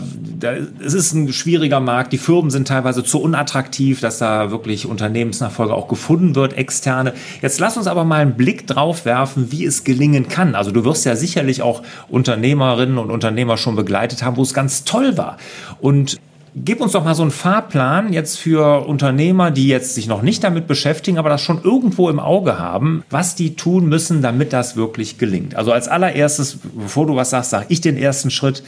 Es 0.84 0.96
ist 0.96 1.14
ein 1.14 1.32
schwieriger 1.32 1.80
Markt. 1.80 2.12
Die 2.12 2.18
Firmen 2.18 2.50
sind 2.50 2.68
teilweise 2.68 3.04
zu 3.04 3.22
unattraktiv, 3.22 4.02
dass 4.02 4.18
da 4.18 4.50
wirklich 4.50 4.88
Unternehmensnachfolger 4.88 5.76
auch 5.76 5.88
gefunden 5.88 6.34
wird, 6.34 6.58
externe. 6.58 7.14
Jetzt 7.44 7.60
lass 7.60 7.78
uns 7.78 7.86
aber 7.86 8.04
mal 8.04 8.22
einen 8.22 8.36
Blick 8.36 8.66
drauf 8.66 9.06
werfen, 9.06 9.52
wie 9.52 9.64
es 9.64 9.84
gelingen 9.84 10.28
kann. 10.28 10.56
Also 10.56 10.72
du 10.72 10.84
wirst 10.84 11.06
ja 11.06 11.16
sicherlich 11.16 11.62
auch 11.62 11.84
Unternehmerinnen 12.08 12.98
und 12.98 13.12
Unternehmer 13.12 13.58
schon 13.58 13.76
begleitet 13.76 14.24
haben, 14.24 14.38
wo 14.38 14.42
es 14.42 14.56
ganz 14.56 14.84
toll 14.84 15.16
war. 15.18 15.38
Und 15.80 16.20
Gib 16.56 16.82
uns 16.82 16.94
doch 16.94 17.04
mal 17.04 17.16
so 17.16 17.22
einen 17.22 17.32
Fahrplan 17.32 18.12
jetzt 18.12 18.40
für 18.40 18.88
Unternehmer, 18.88 19.52
die 19.52 19.68
jetzt 19.68 19.94
sich 19.94 20.08
noch 20.08 20.22
nicht 20.22 20.44
damit 20.44 20.68
beschäftigen, 20.68 21.18
aber 21.18 21.30
das 21.30 21.42
schon 21.42 21.62
irgendwo 21.64 22.10
im 22.10 22.20
Auge 22.20 22.58
haben, 22.58 23.04
was 23.10 23.36
die 23.36 23.56
tun 23.56 23.88
müssen, 23.88 24.22
damit 24.22 24.52
das 24.52 24.76
wirklich 24.76 25.18
gelingt. 25.18 25.56
Also 25.56 25.72
als 25.72 25.88
allererstes, 25.88 26.60
bevor 26.74 27.06
du 27.06 27.16
was 27.16 27.30
sagst, 27.30 27.52
sage 27.52 27.66
ich 27.70 27.82
den 27.82 27.98
ersten 27.98 28.32
Schritt. 28.32 28.64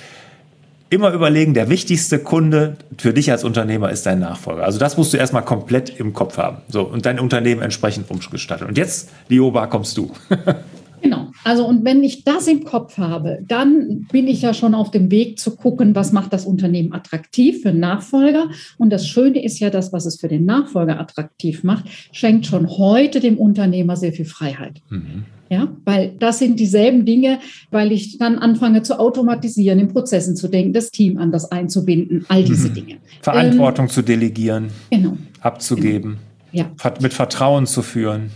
Immer 0.89 1.11
überlegen, 1.11 1.53
der 1.53 1.69
wichtigste 1.69 2.19
Kunde 2.19 2.75
für 2.97 3.13
dich 3.13 3.31
als 3.31 3.45
Unternehmer 3.45 3.91
ist 3.91 4.05
dein 4.05 4.19
Nachfolger. 4.19 4.63
Also 4.63 4.77
das 4.77 4.97
musst 4.97 5.13
du 5.13 5.17
erstmal 5.17 5.45
komplett 5.45 5.89
im 5.89 6.13
Kopf 6.13 6.37
haben. 6.37 6.57
So, 6.67 6.81
und 6.81 7.05
dein 7.05 7.17
Unternehmen 7.19 7.61
entsprechend 7.61 8.11
umgestalten. 8.11 8.65
Und 8.67 8.77
jetzt, 8.77 9.09
Lioba, 9.29 9.67
kommst 9.67 9.97
du. 9.97 10.11
Genau. 11.01 11.31
Also 11.43 11.65
und 11.65 11.83
wenn 11.83 12.03
ich 12.03 12.23
das 12.23 12.47
im 12.47 12.63
Kopf 12.63 12.97
habe, 12.97 13.39
dann 13.47 14.07
bin 14.11 14.27
ich 14.27 14.41
ja 14.41 14.53
schon 14.53 14.75
auf 14.75 14.91
dem 14.91 15.09
Weg 15.09 15.39
zu 15.39 15.55
gucken, 15.55 15.95
was 15.95 16.11
macht 16.11 16.31
das 16.31 16.45
Unternehmen 16.45 16.93
attraktiv 16.93 17.61
für 17.61 17.73
Nachfolger. 17.73 18.49
Und 18.77 18.91
das 18.91 19.07
Schöne 19.07 19.43
ist 19.43 19.59
ja, 19.59 19.69
das, 19.69 19.91
was 19.91 20.05
es 20.05 20.19
für 20.19 20.27
den 20.27 20.45
Nachfolger 20.45 20.99
attraktiv 20.99 21.63
macht, 21.63 21.85
schenkt 22.11 22.45
schon 22.45 22.69
heute 22.69 23.19
dem 23.19 23.37
Unternehmer 23.37 23.95
sehr 23.95 24.13
viel 24.13 24.25
Freiheit. 24.25 24.81
Mhm. 24.89 25.25
Ja, 25.49 25.67
weil 25.83 26.15
das 26.17 26.39
sind 26.39 26.61
dieselben 26.61 27.05
Dinge, 27.05 27.39
weil 27.71 27.91
ich 27.91 28.17
dann 28.17 28.37
anfange 28.37 28.83
zu 28.83 28.97
automatisieren, 28.97 29.79
in 29.79 29.89
Prozessen 29.89 30.37
zu 30.37 30.47
denken, 30.47 30.71
das 30.71 30.91
Team 30.91 31.17
anders 31.17 31.51
einzubinden, 31.51 32.25
all 32.29 32.43
diese 32.45 32.69
mhm. 32.69 32.73
Dinge. 32.73 32.97
Verantwortung 33.21 33.85
ähm, 33.85 33.91
zu 33.91 34.01
delegieren, 34.01 34.69
genau. 34.89 35.17
abzugeben, 35.41 36.19
genau. 36.53 36.69
Ja. 36.83 36.93
mit 37.01 37.13
Vertrauen 37.13 37.65
zu 37.65 37.81
führen. 37.81 38.31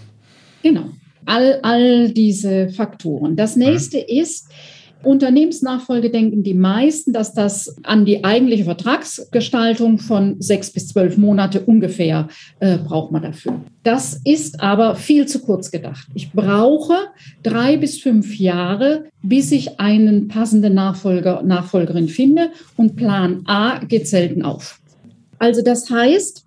Genau 0.61 0.89
all, 1.25 1.59
all 1.63 2.11
diese 2.11 2.69
Faktoren. 2.69 3.35
Das 3.35 3.55
mhm. 3.55 3.63
nächste 3.63 3.99
ist, 3.99 4.49
Unternehmensnachfolge 5.05 6.09
denken 6.09 6.43
die 6.43 6.53
meisten, 6.53 7.13
dass 7.13 7.33
das 7.33 7.75
an 7.83 8.05
die 8.05 8.23
eigentliche 8.23 8.63
Vertragsgestaltung 8.63 9.99
von 9.99 10.41
sechs 10.41 10.71
bis 10.71 10.87
zwölf 10.87 11.17
Monate 11.17 11.61
ungefähr 11.61 12.27
äh, 12.59 12.77
braucht 12.77 13.11
man 13.11 13.21
dafür. 13.21 13.61
Das 13.83 14.19
ist 14.23 14.61
aber 14.61 14.95
viel 14.95 15.27
zu 15.27 15.39
kurz 15.39 15.69
gedacht. 15.71 16.07
Ich 16.15 16.31
brauche 16.31 16.95
drei 17.43 17.77
bis 17.77 17.99
fünf 17.99 18.37
Jahre, 18.39 19.05
bis 19.21 19.51
ich 19.51 19.79
einen 19.79 20.27
passenden 20.27 20.73
Nachfolger, 20.73 21.43
Nachfolgerin 21.43 22.07
finde 22.07 22.49
und 22.75 22.95
Plan 22.95 23.43
A 23.45 23.79
geht 23.85 24.07
selten 24.07 24.41
auf. 24.41 24.79
Also 25.37 25.61
das 25.61 25.89
heißt, 25.89 26.45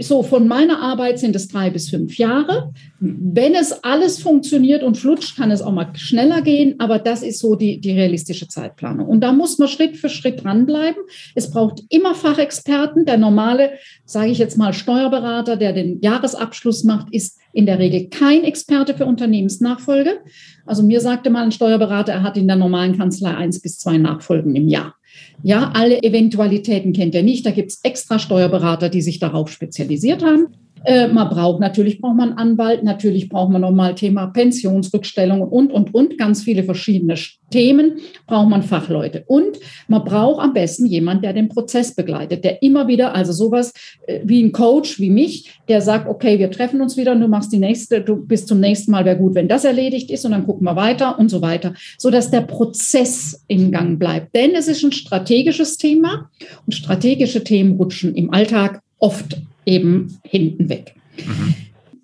so 0.00 0.22
von 0.22 0.48
meiner 0.48 0.80
Arbeit 0.80 1.18
sind 1.18 1.36
es 1.36 1.48
drei 1.48 1.70
bis 1.70 1.90
fünf 1.90 2.16
Jahre. 2.18 2.72
Wenn 3.00 3.54
es 3.54 3.84
alles 3.84 4.20
funktioniert 4.20 4.82
und 4.82 4.96
flutscht, 4.96 5.36
kann 5.36 5.52
es 5.52 5.62
auch 5.62 5.72
mal 5.72 5.88
schneller 5.94 6.42
gehen, 6.42 6.74
aber 6.78 6.98
das 6.98 7.22
ist 7.22 7.38
so 7.38 7.54
die, 7.54 7.80
die 7.80 7.92
realistische 7.92 8.48
Zeitplanung. 8.48 9.06
Und 9.06 9.20
da 9.20 9.32
muss 9.32 9.58
man 9.58 9.68
Schritt 9.68 9.96
für 9.96 10.08
Schritt 10.08 10.42
dranbleiben. 10.42 11.00
Es 11.36 11.50
braucht 11.50 11.84
immer 11.90 12.16
Fachexperten. 12.16 13.04
Der 13.04 13.16
normale, 13.16 13.70
sage 14.04 14.30
ich 14.30 14.38
jetzt 14.38 14.58
mal, 14.58 14.72
Steuerberater, 14.72 15.56
der 15.56 15.72
den 15.72 16.00
Jahresabschluss 16.00 16.82
macht, 16.82 17.12
ist 17.12 17.38
in 17.52 17.66
der 17.66 17.78
Regel 17.78 18.08
kein 18.08 18.42
Experte 18.42 18.94
für 18.94 19.06
Unternehmensnachfolge. 19.06 20.18
Also 20.66 20.82
mir 20.82 21.00
sagte 21.00 21.30
mal 21.30 21.44
ein 21.44 21.52
Steuerberater, 21.52 22.12
er 22.12 22.22
hat 22.24 22.36
in 22.36 22.48
der 22.48 22.56
normalen 22.56 22.98
Kanzlei 22.98 23.34
eins 23.34 23.60
bis 23.60 23.78
zwei 23.78 23.98
Nachfolgen 23.98 24.56
im 24.56 24.68
Jahr. 24.68 24.96
Ja, 25.42 25.70
alle 25.74 26.02
Eventualitäten 26.02 26.92
kennt 26.92 27.14
er 27.14 27.22
nicht. 27.22 27.46
Da 27.46 27.52
gibt 27.52 27.70
es 27.70 27.80
extra 27.84 28.18
Steuerberater, 28.18 28.88
die 28.88 29.02
sich 29.02 29.18
darauf 29.18 29.50
spezialisiert 29.50 30.24
haben. 30.24 30.48
Äh, 30.84 31.08
man 31.08 31.28
braucht, 31.28 31.60
natürlich 31.60 32.00
braucht 32.00 32.16
man 32.16 32.30
einen 32.30 32.38
Anwalt, 32.38 32.84
natürlich 32.84 33.28
braucht 33.28 33.50
man 33.50 33.62
nochmal 33.62 33.94
Thema 33.94 34.28
Pensionsrückstellung 34.28 35.42
und, 35.42 35.72
und, 35.72 35.94
und, 35.94 36.18
ganz 36.18 36.42
viele 36.42 36.64
verschiedene 36.64 37.14
Themen 37.50 37.98
braucht 38.26 38.48
man 38.48 38.62
Fachleute. 38.62 39.24
Und 39.26 39.58
man 39.88 40.04
braucht 40.04 40.42
am 40.42 40.52
besten 40.52 40.86
jemand, 40.86 41.24
der 41.24 41.32
den 41.32 41.48
Prozess 41.48 41.94
begleitet, 41.94 42.44
der 42.44 42.62
immer 42.62 42.88
wieder, 42.88 43.14
also 43.14 43.32
sowas 43.32 43.72
äh, 44.06 44.20
wie 44.24 44.42
ein 44.42 44.52
Coach 44.52 45.00
wie 45.00 45.10
mich, 45.10 45.50
der 45.68 45.80
sagt, 45.80 46.08
okay, 46.08 46.38
wir 46.38 46.50
treffen 46.50 46.80
uns 46.80 46.96
wieder 46.96 47.14
du 47.16 47.28
machst 47.28 47.52
die 47.52 47.58
nächste, 47.58 48.00
du 48.00 48.16
bist 48.16 48.48
zum 48.48 48.60
nächsten 48.60 48.90
Mal, 48.90 49.04
wäre 49.04 49.16
gut, 49.16 49.34
wenn 49.34 49.48
das 49.48 49.64
erledigt 49.64 50.10
ist 50.10 50.24
und 50.24 50.32
dann 50.32 50.46
gucken 50.46 50.64
wir 50.66 50.76
weiter 50.76 51.18
und 51.18 51.30
so 51.30 51.42
weiter, 51.42 51.74
sodass 51.98 52.30
der 52.30 52.42
Prozess 52.42 53.44
im 53.48 53.72
Gang 53.72 53.98
bleibt. 53.98 54.34
Denn 54.34 54.54
es 54.54 54.68
ist 54.68 54.82
ein 54.84 54.92
strategisches 54.92 55.76
Thema 55.76 56.30
und 56.66 56.72
strategische 56.72 57.44
Themen 57.44 57.76
rutschen 57.76 58.14
im 58.14 58.32
Alltag 58.32 58.82
oft 58.98 59.38
eben 59.68 60.18
hinten 60.24 60.68
weg. 60.68 60.94
Mhm. 61.18 61.54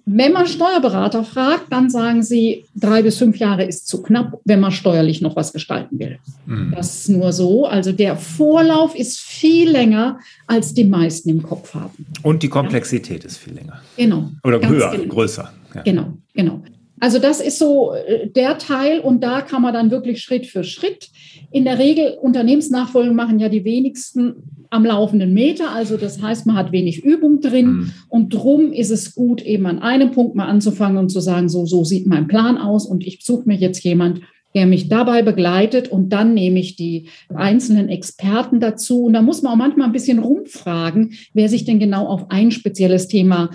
Wenn 0.06 0.32
man 0.32 0.46
Steuerberater 0.46 1.24
fragt, 1.24 1.72
dann 1.72 1.88
sagen 1.88 2.22
sie, 2.22 2.66
drei 2.74 3.02
bis 3.02 3.16
fünf 3.16 3.38
Jahre 3.38 3.64
ist 3.64 3.88
zu 3.88 4.02
knapp, 4.02 4.38
wenn 4.44 4.60
man 4.60 4.70
steuerlich 4.70 5.22
noch 5.22 5.34
was 5.34 5.54
gestalten 5.54 5.98
will. 5.98 6.18
Mhm. 6.44 6.74
Das 6.76 6.94
ist 6.94 7.08
nur 7.08 7.32
so. 7.32 7.64
Also 7.64 7.90
der 7.90 8.16
Vorlauf 8.16 8.94
ist 8.94 9.18
viel 9.18 9.70
länger, 9.70 10.18
als 10.46 10.74
die 10.74 10.84
meisten 10.84 11.30
im 11.30 11.42
Kopf 11.42 11.72
haben. 11.72 12.04
Und 12.22 12.42
die 12.42 12.48
Komplexität 12.48 13.22
ja? 13.22 13.28
ist 13.28 13.38
viel 13.38 13.54
länger. 13.54 13.80
Genau. 13.96 14.30
Oder 14.42 14.68
höher, 14.68 14.90
genau. 14.90 15.14
größer. 15.14 15.50
Ja. 15.74 15.82
Genau, 15.82 16.12
genau. 16.34 16.62
Also 17.04 17.18
das 17.18 17.42
ist 17.42 17.58
so 17.58 17.92
äh, 17.92 18.30
der 18.30 18.56
Teil 18.56 19.00
und 19.00 19.22
da 19.22 19.42
kann 19.42 19.60
man 19.60 19.74
dann 19.74 19.90
wirklich 19.90 20.22
Schritt 20.22 20.46
für 20.46 20.64
Schritt. 20.64 21.10
In 21.52 21.66
der 21.66 21.78
Regel 21.78 22.16
Unternehmensnachfolgen 22.18 23.14
machen 23.14 23.38
ja 23.38 23.50
die 23.50 23.66
wenigsten 23.66 24.36
am 24.70 24.86
laufenden 24.86 25.34
Meter. 25.34 25.70
Also 25.70 25.98
das 25.98 26.22
heißt, 26.22 26.46
man 26.46 26.56
hat 26.56 26.72
wenig 26.72 27.04
Übung 27.04 27.42
drin 27.42 27.66
mhm. 27.66 27.92
und 28.08 28.30
drum 28.30 28.72
ist 28.72 28.88
es 28.88 29.14
gut, 29.14 29.42
eben 29.42 29.66
an 29.66 29.80
einem 29.80 30.12
Punkt 30.12 30.34
mal 30.34 30.46
anzufangen 30.46 30.96
und 30.96 31.10
zu 31.10 31.20
sagen, 31.20 31.50
so, 31.50 31.66
so 31.66 31.84
sieht 31.84 32.06
mein 32.06 32.26
Plan 32.26 32.56
aus 32.56 32.86
und 32.86 33.06
ich 33.06 33.22
suche 33.22 33.46
mir 33.46 33.56
jetzt 33.56 33.84
jemand, 33.84 34.22
der 34.54 34.64
mich 34.64 34.88
dabei 34.88 35.20
begleitet 35.20 35.88
und 35.88 36.08
dann 36.08 36.32
nehme 36.32 36.58
ich 36.58 36.74
die 36.74 37.08
einzelnen 37.34 37.90
Experten 37.90 38.60
dazu. 38.60 39.04
Und 39.04 39.12
da 39.12 39.20
muss 39.20 39.42
man 39.42 39.52
auch 39.52 39.58
manchmal 39.58 39.88
ein 39.88 39.92
bisschen 39.92 40.20
rumfragen, 40.20 41.12
wer 41.34 41.50
sich 41.50 41.66
denn 41.66 41.80
genau 41.80 42.06
auf 42.06 42.30
ein 42.30 42.50
spezielles 42.50 43.08
Thema 43.08 43.50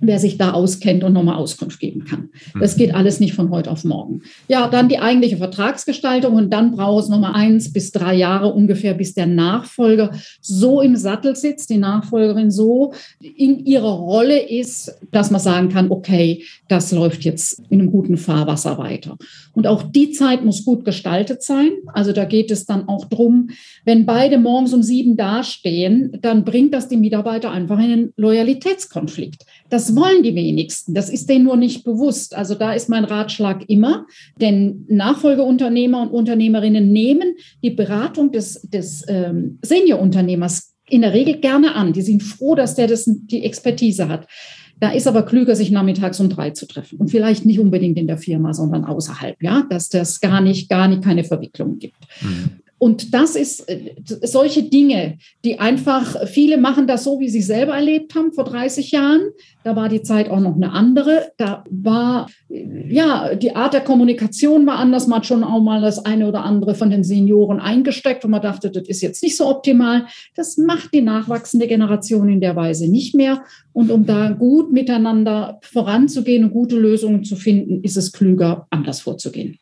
wer 0.00 0.18
sich 0.18 0.38
da 0.38 0.52
auskennt 0.52 1.04
und 1.04 1.12
nochmal 1.12 1.36
Auskunft 1.36 1.80
geben 1.80 2.04
kann. 2.04 2.30
Das 2.60 2.76
geht 2.76 2.94
alles 2.94 3.20
nicht 3.20 3.34
von 3.34 3.50
heute 3.50 3.70
auf 3.70 3.84
morgen. 3.84 4.22
Ja, 4.48 4.68
dann 4.68 4.88
die 4.88 4.98
eigentliche 4.98 5.36
Vertragsgestaltung 5.36 6.34
und 6.34 6.52
dann 6.52 6.72
braucht 6.72 7.04
es 7.04 7.08
nochmal 7.08 7.34
eins 7.34 7.72
bis 7.72 7.90
drei 7.90 8.14
Jahre 8.14 8.52
ungefähr, 8.52 8.94
bis 8.94 9.14
der 9.14 9.26
Nachfolger 9.26 10.12
so 10.40 10.80
im 10.80 10.96
Sattel 10.96 11.36
sitzt, 11.36 11.70
die 11.70 11.78
Nachfolgerin 11.78 12.50
so 12.50 12.92
in 13.20 13.64
ihrer 13.64 13.92
Rolle 13.92 14.48
ist, 14.48 14.94
dass 15.10 15.30
man 15.30 15.40
sagen 15.40 15.68
kann, 15.68 15.90
okay, 15.90 16.44
das 16.68 16.92
läuft 16.92 17.24
jetzt 17.24 17.60
in 17.70 17.80
einem 17.80 17.90
guten 17.90 18.16
Fahrwasser 18.16 18.78
weiter. 18.78 19.16
Und 19.52 19.66
auch 19.66 19.82
die 19.82 20.12
Zeit 20.12 20.44
muss 20.44 20.64
gut 20.64 20.84
gestaltet 20.84 21.42
sein. 21.42 21.70
Also 21.92 22.12
da 22.12 22.24
geht 22.24 22.50
es 22.50 22.66
dann 22.66 22.88
auch 22.88 23.06
drum, 23.06 23.50
wenn 23.84 24.06
beide 24.06 24.38
morgens 24.38 24.72
um 24.72 24.82
sieben 24.82 25.16
dastehen, 25.16 26.16
dann 26.20 26.44
bringt 26.44 26.74
das 26.74 26.88
die 26.88 26.96
Mitarbeiter 26.96 27.50
einfach 27.50 27.78
in 27.78 27.92
einen 27.92 28.12
Loyalitätskonflikt. 28.16 29.44
Das 29.70 29.94
wollen 29.94 30.22
die 30.22 30.34
wenigsten. 30.34 30.94
Das 30.94 31.10
ist 31.10 31.28
denen 31.28 31.44
nur 31.44 31.56
nicht 31.56 31.84
bewusst. 31.84 32.34
Also 32.34 32.54
da 32.54 32.72
ist 32.72 32.88
mein 32.88 33.04
Ratschlag 33.04 33.68
immer, 33.68 34.06
denn 34.40 34.84
Nachfolgeunternehmer 34.88 36.02
und 36.02 36.10
Unternehmerinnen 36.10 36.90
nehmen 36.90 37.34
die 37.62 37.70
Beratung 37.70 38.32
des, 38.32 38.62
des 38.62 39.04
ähm, 39.08 39.58
Seniorunternehmers 39.62 40.74
in 40.88 41.02
der 41.02 41.12
Regel 41.12 41.38
gerne 41.38 41.74
an. 41.74 41.92
Die 41.92 42.02
sind 42.02 42.22
froh, 42.22 42.54
dass 42.54 42.74
der 42.74 42.86
das, 42.86 43.04
die 43.06 43.44
Expertise 43.44 44.08
hat. 44.08 44.26
Da 44.80 44.90
ist 44.90 45.08
aber 45.08 45.22
klüger, 45.22 45.56
sich 45.56 45.70
nachmittags 45.70 46.20
um 46.20 46.28
drei 46.28 46.50
zu 46.50 46.66
treffen 46.66 46.98
und 46.98 47.10
vielleicht 47.10 47.44
nicht 47.44 47.58
unbedingt 47.58 47.98
in 47.98 48.06
der 48.06 48.18
Firma, 48.18 48.54
sondern 48.54 48.84
außerhalb, 48.84 49.42
ja, 49.42 49.66
dass 49.68 49.88
das 49.88 50.20
gar 50.20 50.40
nicht, 50.40 50.68
gar 50.68 50.86
nicht 50.86 51.02
keine 51.02 51.24
Verwicklung 51.24 51.78
gibt. 51.78 51.96
Mhm. 52.20 52.50
Und 52.78 53.12
das 53.12 53.34
ist 53.34 53.68
äh, 53.68 53.94
solche 54.22 54.62
Dinge, 54.62 55.18
die 55.44 55.58
einfach, 55.58 56.26
viele 56.28 56.58
machen 56.58 56.86
das 56.86 57.04
so, 57.04 57.18
wie 57.18 57.28
sie 57.28 57.42
selber 57.42 57.74
erlebt 57.74 58.14
haben 58.14 58.32
vor 58.32 58.44
30 58.44 58.92
Jahren. 58.92 59.20
Da 59.64 59.74
war 59.74 59.88
die 59.88 60.02
Zeit 60.02 60.30
auch 60.30 60.38
noch 60.38 60.54
eine 60.54 60.72
andere. 60.72 61.32
Da 61.36 61.64
war, 61.68 62.28
ja, 62.48 63.34
die 63.34 63.56
Art 63.56 63.74
der 63.74 63.80
Kommunikation 63.80 64.66
war 64.66 64.76
anders. 64.76 65.08
Man 65.08 65.18
hat 65.18 65.26
schon 65.26 65.42
auch 65.42 65.60
mal 65.60 65.82
das 65.82 66.04
eine 66.04 66.28
oder 66.28 66.44
andere 66.44 66.74
von 66.74 66.90
den 66.90 67.02
Senioren 67.02 67.58
eingesteckt, 67.58 68.22
wo 68.22 68.28
man 68.28 68.42
dachte, 68.42 68.70
das 68.70 68.86
ist 68.88 69.02
jetzt 69.02 69.22
nicht 69.22 69.36
so 69.36 69.48
optimal. 69.48 70.06
Das 70.36 70.56
macht 70.56 70.94
die 70.94 71.02
nachwachsende 71.02 71.66
Generation 71.66 72.28
in 72.28 72.40
der 72.40 72.54
Weise 72.54 72.88
nicht 72.88 73.14
mehr. 73.14 73.42
Und 73.72 73.90
um 73.90 74.06
da 74.06 74.30
gut 74.30 74.72
miteinander 74.72 75.58
voranzugehen 75.62 76.44
und 76.44 76.52
gute 76.52 76.78
Lösungen 76.78 77.24
zu 77.24 77.34
finden, 77.34 77.82
ist 77.82 77.96
es 77.96 78.12
klüger, 78.12 78.68
anders 78.70 79.00
vorzugehen. 79.00 79.58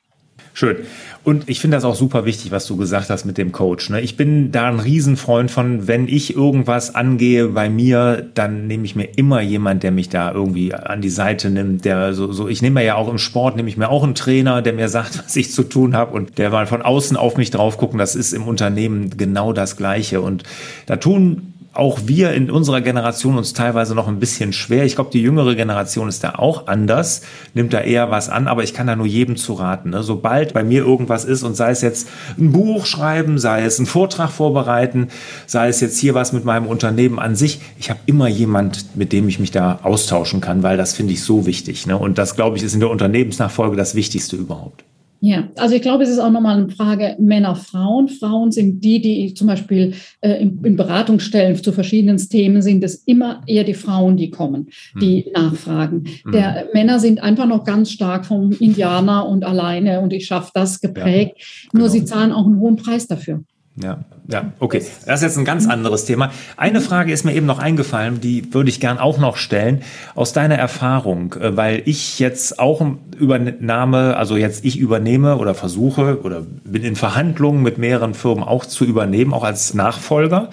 Schön. 0.57 0.87
Und 1.23 1.51
ich 1.51 1.61
finde 1.61 1.77
das 1.77 1.85
auch 1.85 1.95
super 1.95 2.25
wichtig, 2.25 2.51
was 2.51 2.65
du 2.65 2.79
gesagt 2.79 3.11
hast 3.11 3.27
mit 3.27 3.37
dem 3.37 3.53
Coach. 3.53 3.91
Ne? 3.91 4.01
Ich 4.01 4.17
bin 4.17 4.53
da 4.53 4.69
ein 4.69 4.81
Riesenfreund 4.81 5.51
von, 5.51 5.87
wenn 5.87 6.09
ich 6.09 6.35
irgendwas 6.35 6.95
angehe 6.95 7.49
bei 7.49 7.69
mir, 7.69 8.27
dann 8.33 8.67
nehme 8.67 8.87
ich 8.87 8.97
mir 8.97 9.05
immer 9.17 9.43
jemand, 9.43 9.83
der 9.83 9.91
mich 9.91 10.09
da 10.09 10.33
irgendwie 10.33 10.73
an 10.73 11.03
die 11.03 11.11
Seite 11.11 11.51
nimmt. 11.51 11.85
Der 11.85 12.15
so, 12.15 12.33
so 12.33 12.49
ich 12.49 12.63
nehme 12.63 12.83
ja 12.83 12.95
auch 12.95 13.11
im 13.11 13.19
Sport, 13.19 13.57
nehme 13.57 13.69
ich 13.69 13.77
mir 13.77 13.91
auch 13.91 14.03
einen 14.03 14.15
Trainer, 14.15 14.63
der 14.63 14.73
mir 14.73 14.89
sagt, 14.89 15.19
was 15.27 15.37
ich 15.37 15.53
zu 15.53 15.63
tun 15.63 15.95
habe 15.95 16.15
und 16.15 16.39
der 16.39 16.49
mal 16.49 16.67
von 16.67 16.81
außen 16.81 17.19
auf 17.19 17.37
mich 17.37 17.51
drauf 17.51 17.77
gucken. 17.77 17.99
Das 17.99 18.15
ist 18.15 18.33
im 18.33 18.49
Unternehmen 18.49 19.11
genau 19.15 19.53
das 19.53 19.77
Gleiche. 19.77 20.23
Und 20.23 20.43
da 20.87 20.97
tun 20.97 21.53
auch 21.79 22.01
wir 22.05 22.33
in 22.33 22.51
unserer 22.51 22.81
Generation 22.81 23.37
uns 23.37 23.53
teilweise 23.53 23.95
noch 23.95 24.09
ein 24.09 24.19
bisschen 24.19 24.53
schwer. 24.53 24.85
Ich 24.85 24.95
glaube, 24.95 25.11
die 25.13 25.23
jüngere 25.23 25.55
Generation 25.55 26.09
ist 26.09 26.25
da 26.25 26.35
auch 26.37 26.67
anders, 26.67 27.23
nimmt 27.55 27.73
da 27.73 27.81
eher 27.81 28.11
was 28.11 28.29
an, 28.29 28.49
aber 28.49 28.63
ich 28.63 28.75
kann 28.75 28.87
da 28.87 28.97
nur 28.97 29.07
jedem 29.07 29.37
zu 29.37 29.55
raten. 29.55 29.91
Ne? 29.91 30.03
Sobald 30.03 30.55
bei 30.55 30.65
mir 30.65 30.83
irgendwas 30.83 31.25
ist 31.25 31.43
und 31.43 31.57
sei 31.57 31.71
es 31.71 31.83
jetzt 31.83 32.09
ein 32.39 32.53
Buch 32.53 32.87
schreiben, 32.87 33.39
sei 33.39 33.65
es 33.65 33.79
einen 33.79 33.87
Vortrag 33.87 34.31
vorbereiten, 34.31 35.09
sei 35.47 35.69
es 35.69 35.81
jetzt 35.81 35.99
hier 35.99 36.15
was 36.15 36.33
mit 36.33 36.45
meinem 36.45 36.67
Unternehmen 36.67 37.19
an 37.19 37.37
sich, 37.37 37.61
ich 37.79 37.91
habe 37.91 38.01
immer 38.07 38.29
jemand, 38.29 38.97
mit 38.97 39.13
dem 39.13 39.29
ich 39.29 39.39
mich 39.39 39.51
da 39.51 39.81
austauschen 39.83 40.41
kann, 40.41 40.63
weil 40.63 40.77
das 40.77 40.95
finde 40.95 41.13
ich 41.13 41.23
so 41.23 41.47
wichtig. 41.47 41.87
Ne? 41.87 41.97
Und 41.97 42.19
das, 42.19 42.37
glaube 42.37 42.57
ich, 42.57 42.63
ist 42.63 42.75
in 42.75 42.81
der 42.81 42.91
Unternehmensnachfolge 42.91 43.77
das 43.77 43.95
Wichtigste 43.95 44.37
überhaupt. 44.37 44.85
Ja, 45.27 45.49
also 45.57 45.75
ich 45.75 45.83
glaube, 45.83 46.05
es 46.05 46.09
ist 46.09 46.21
auch 46.21 46.31
nochmal 46.31 46.57
eine 46.57 46.69
Frage 46.69 47.17
Männer, 47.19 47.57
Frauen. 47.57 48.07
Frauen 48.07 48.53
sind 48.53 48.85
die, 48.85 49.01
die 49.01 49.35
zum 49.35 49.49
Beispiel 49.49 49.95
äh, 50.21 50.41
in, 50.41 50.65
in, 50.65 50.77
Beratungsstellen 50.77 51.57
zu 51.57 51.73
verschiedenen 51.73 52.17
Themen 52.17 52.63
sind 52.63 52.85
es 52.85 52.95
immer 53.07 53.43
eher 53.49 53.65
die 53.65 53.75
Frauen, 53.75 54.17
die 54.17 54.31
kommen, 54.31 54.69
die 55.01 55.27
mhm. 55.27 55.33
nachfragen. 55.33 56.05
Mhm. 56.25 56.31
Der 56.31 56.69
Männer 56.73 57.01
sind 57.01 57.21
einfach 57.25 57.47
noch 57.47 57.65
ganz 57.65 57.91
stark 57.91 58.25
vom 58.25 58.53
Indianer 58.53 59.29
und 59.29 59.43
alleine 59.43 60.01
und 60.01 60.13
ich 60.13 60.27
schaffe 60.27 60.53
das 60.55 60.81
geprägt. 60.81 61.33
Ja, 61.39 61.71
genau. 61.73 61.83
Nur 61.83 61.91
sie 61.91 62.05
zahlen 62.05 62.31
auch 62.31 62.47
einen 62.47 62.61
hohen 62.61 62.77
Preis 62.77 63.09
dafür. 63.09 63.43
Ja, 63.83 63.99
ja, 64.29 64.53
okay. 64.59 64.83
Das 65.05 65.21
ist 65.21 65.23
jetzt 65.23 65.39
ein 65.39 65.45
ganz 65.45 65.69
anderes 65.69 66.07
Thema. 66.07 66.33
Eine 66.57 66.81
Frage 66.81 67.13
ist 67.13 67.25
mir 67.25 67.35
eben 67.35 67.45
noch 67.45 67.59
eingefallen, 67.59 68.23
die 68.23 68.55
würde 68.55 68.71
ich 68.71 68.81
gern 68.81 68.97
auch 68.97 69.19
noch 69.19 69.37
stellen. 69.37 69.83
Aus 70.15 70.33
deiner 70.33 70.57
Erfahrung, 70.57 71.35
äh, 71.35 71.57
weil 71.57 71.83
ich 71.85 72.19
jetzt 72.19 72.59
auch 72.59 72.85
übernahme, 73.19 74.17
also 74.17 74.37
jetzt 74.37 74.65
ich 74.65 74.79
übernehme 74.79 75.37
oder 75.37 75.55
versuche 75.55 76.23
oder 76.23 76.43
bin 76.65 76.85
in 76.85 76.97
Verhandlungen 76.97 77.63
mit 77.63 77.77
mehreren 77.77 78.15
Firmen 78.15 78.45
auch 78.45 78.65
zu 78.65 78.85
übernehmen, 78.85 79.35
auch 79.35 79.45
als 79.45 79.75
Nachfolger 79.75 80.49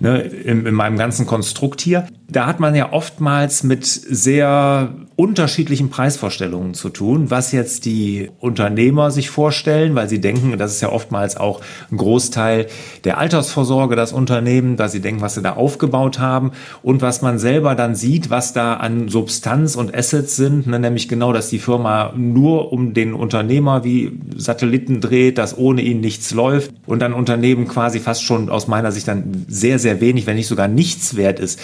ne, 0.00 0.20
in, 0.20 0.64
in 0.66 0.74
meinem 0.74 0.96
ganzen 0.96 1.26
Konstrukt 1.26 1.80
hier. 1.80 2.06
Da 2.26 2.46
hat 2.46 2.58
man 2.58 2.74
ja 2.74 2.92
oftmals 2.92 3.64
mit 3.64 3.84
sehr 3.84 4.94
unterschiedlichen 5.16 5.90
Preisvorstellungen 5.90 6.72
zu 6.72 6.88
tun, 6.88 7.30
was 7.30 7.52
jetzt 7.52 7.84
die 7.84 8.30
Unternehmer 8.40 9.10
sich 9.10 9.28
vorstellen, 9.28 9.94
weil 9.94 10.08
sie 10.08 10.20
denken, 10.20 10.56
das 10.56 10.72
ist 10.72 10.80
ja 10.80 10.90
oftmals 10.90 11.36
auch 11.36 11.60
ein 11.92 11.98
Großteil 11.98 12.66
der 13.04 13.18
Altersvorsorge, 13.18 13.94
das 13.94 14.12
Unternehmen, 14.12 14.76
dass 14.76 14.92
sie 14.92 15.00
denken, 15.00 15.20
was 15.20 15.34
sie 15.34 15.42
da 15.42 15.52
aufgebaut 15.52 16.18
haben 16.18 16.52
und 16.82 17.02
was 17.02 17.20
man 17.20 17.38
selber 17.38 17.74
dann 17.74 17.94
sieht, 17.94 18.30
was 18.30 18.54
da 18.54 18.74
an 18.74 19.08
Substanz 19.08 19.76
und 19.76 19.94
Assets 19.94 20.34
sind, 20.34 20.66
ne, 20.66 20.78
nämlich 20.78 21.08
genau, 21.08 21.32
dass 21.32 21.50
die 21.50 21.58
Firma 21.58 22.12
nur 22.16 22.72
um 22.72 22.94
den 22.94 23.12
Unternehmer 23.12 23.84
wie 23.84 24.18
Satelliten 24.34 25.00
dreht, 25.00 25.36
dass 25.36 25.56
ohne 25.56 25.82
ihn 25.82 26.00
nichts 26.00 26.32
läuft 26.32 26.72
und 26.86 27.02
ein 27.02 27.12
Unternehmen 27.12 27.68
quasi 27.68 28.00
fast 28.00 28.22
schon 28.22 28.48
aus 28.48 28.66
meiner 28.66 28.92
Sicht 28.92 29.06
dann 29.08 29.44
sehr, 29.46 29.78
sehr 29.78 30.00
wenig, 30.00 30.26
wenn 30.26 30.36
nicht 30.36 30.48
sogar 30.48 30.68
nichts 30.68 31.16
wert 31.16 31.38
ist. 31.38 31.60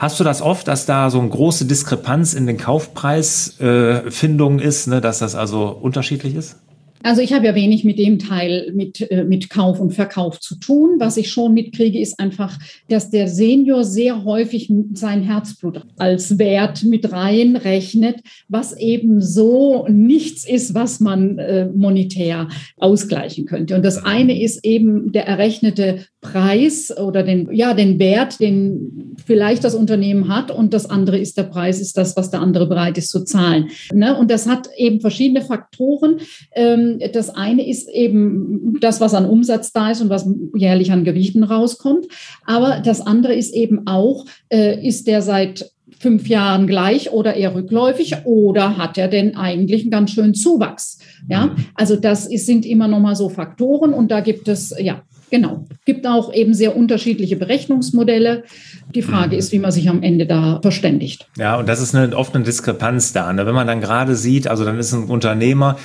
Hast 0.00 0.18
du 0.18 0.24
das 0.24 0.40
oft, 0.40 0.66
dass 0.66 0.86
da 0.86 1.10
so 1.10 1.20
eine 1.20 1.28
große 1.28 1.66
Diskrepanz 1.66 2.32
in 2.32 2.46
den 2.46 2.56
Kaufpreisfindungen 2.56 4.58
äh, 4.58 4.64
ist, 4.64 4.86
ne, 4.86 5.02
dass 5.02 5.18
das 5.18 5.34
also 5.34 5.68
unterschiedlich 5.68 6.36
ist? 6.36 6.56
Also 7.02 7.20
ich 7.20 7.34
habe 7.34 7.44
ja 7.46 7.54
wenig 7.54 7.84
mit 7.84 7.98
dem 7.98 8.18
Teil 8.18 8.72
mit, 8.74 9.10
äh, 9.10 9.24
mit 9.24 9.50
Kauf 9.50 9.78
und 9.78 9.92
Verkauf 9.92 10.40
zu 10.40 10.54
tun. 10.56 10.96
Was 10.98 11.18
ich 11.18 11.30
schon 11.30 11.52
mitkriege, 11.52 11.98
ist 11.98 12.18
einfach, 12.18 12.58
dass 12.88 13.10
der 13.10 13.28
Senior 13.28 13.84
sehr 13.84 14.24
häufig 14.24 14.72
sein 14.94 15.22
Herzblut 15.22 15.82
als 15.98 16.38
Wert 16.38 16.82
mit 16.82 17.12
reinrechnet, 17.12 18.20
was 18.48 18.74
eben 18.76 19.20
so 19.20 19.86
nichts 19.88 20.48
ist, 20.48 20.74
was 20.74 21.00
man 21.00 21.38
äh, 21.38 21.68
monetär 21.74 22.48
ausgleichen 22.78 23.44
könnte. 23.44 23.76
Und 23.76 23.84
das 23.84 24.02
eine 24.02 24.40
ist 24.40 24.64
eben 24.64 25.12
der 25.12 25.26
errechnete 25.26 26.06
Preis 26.20 26.94
oder 26.96 27.22
den, 27.22 27.48
ja, 27.52 27.72
den 27.72 27.98
Wert, 27.98 28.40
den 28.40 29.16
vielleicht 29.24 29.64
das 29.64 29.74
Unternehmen 29.74 30.28
hat. 30.28 30.50
Und 30.50 30.74
das 30.74 30.88
andere 30.88 31.18
ist 31.18 31.38
der 31.38 31.44
Preis, 31.44 31.80
ist 31.80 31.96
das, 31.96 32.16
was 32.16 32.30
der 32.30 32.40
andere 32.40 32.66
bereit 32.66 32.98
ist 32.98 33.08
zu 33.08 33.24
zahlen. 33.24 33.68
Ne? 33.92 34.16
Und 34.16 34.30
das 34.30 34.46
hat 34.46 34.68
eben 34.76 35.00
verschiedene 35.00 35.40
Faktoren. 35.40 36.20
Ähm, 36.54 36.98
das 37.12 37.30
eine 37.30 37.66
ist 37.66 37.88
eben 37.88 38.78
das, 38.80 39.00
was 39.00 39.14
an 39.14 39.24
Umsatz 39.24 39.72
da 39.72 39.90
ist 39.90 40.02
und 40.02 40.10
was 40.10 40.28
jährlich 40.54 40.92
an 40.92 41.04
Gewichten 41.04 41.42
rauskommt. 41.42 42.06
Aber 42.44 42.82
das 42.84 43.00
andere 43.00 43.34
ist 43.34 43.54
eben 43.54 43.86
auch, 43.86 44.26
äh, 44.50 44.86
ist 44.86 45.06
der 45.06 45.22
seit 45.22 45.70
fünf 45.98 46.28
Jahren 46.28 46.66
gleich 46.66 47.12
oder 47.12 47.34
eher 47.34 47.54
rückläufig 47.54 48.16
oder 48.24 48.78
hat 48.78 48.96
er 48.96 49.08
denn 49.08 49.36
eigentlich 49.36 49.82
einen 49.82 49.90
ganz 49.90 50.10
schönen 50.12 50.34
Zuwachs? 50.34 50.98
Ja, 51.28 51.46
mhm. 51.46 51.66
also 51.74 51.96
das 51.96 52.26
ist, 52.26 52.46
sind 52.46 52.64
immer 52.66 52.88
noch 52.88 53.00
mal 53.00 53.14
so 53.16 53.28
Faktoren 53.28 53.92
und 53.92 54.10
da 54.10 54.20
gibt 54.20 54.48
es, 54.48 54.74
ja, 54.78 55.02
genau, 55.30 55.66
gibt 55.84 56.06
auch 56.06 56.32
eben 56.32 56.54
sehr 56.54 56.76
unterschiedliche 56.76 57.36
Berechnungsmodelle. 57.36 58.44
Die 58.94 59.02
Frage 59.02 59.34
mhm. 59.34 59.38
ist, 59.38 59.52
wie 59.52 59.58
man 59.58 59.72
sich 59.72 59.88
am 59.88 60.02
Ende 60.02 60.26
da 60.26 60.60
verständigt. 60.62 61.28
Ja, 61.36 61.56
und 61.56 61.68
das 61.68 61.80
ist 61.80 61.94
eine, 61.94 62.16
oft 62.16 62.34
eine 62.34 62.44
Diskrepanz 62.44 63.12
da. 63.12 63.32
Ne? 63.32 63.46
Wenn 63.46 63.54
man 63.54 63.66
dann 63.66 63.80
gerade 63.80 64.16
sieht, 64.16 64.48
also 64.48 64.64
dann 64.64 64.78
ist 64.78 64.92
ein 64.92 65.04
Unternehmer, 65.04 65.76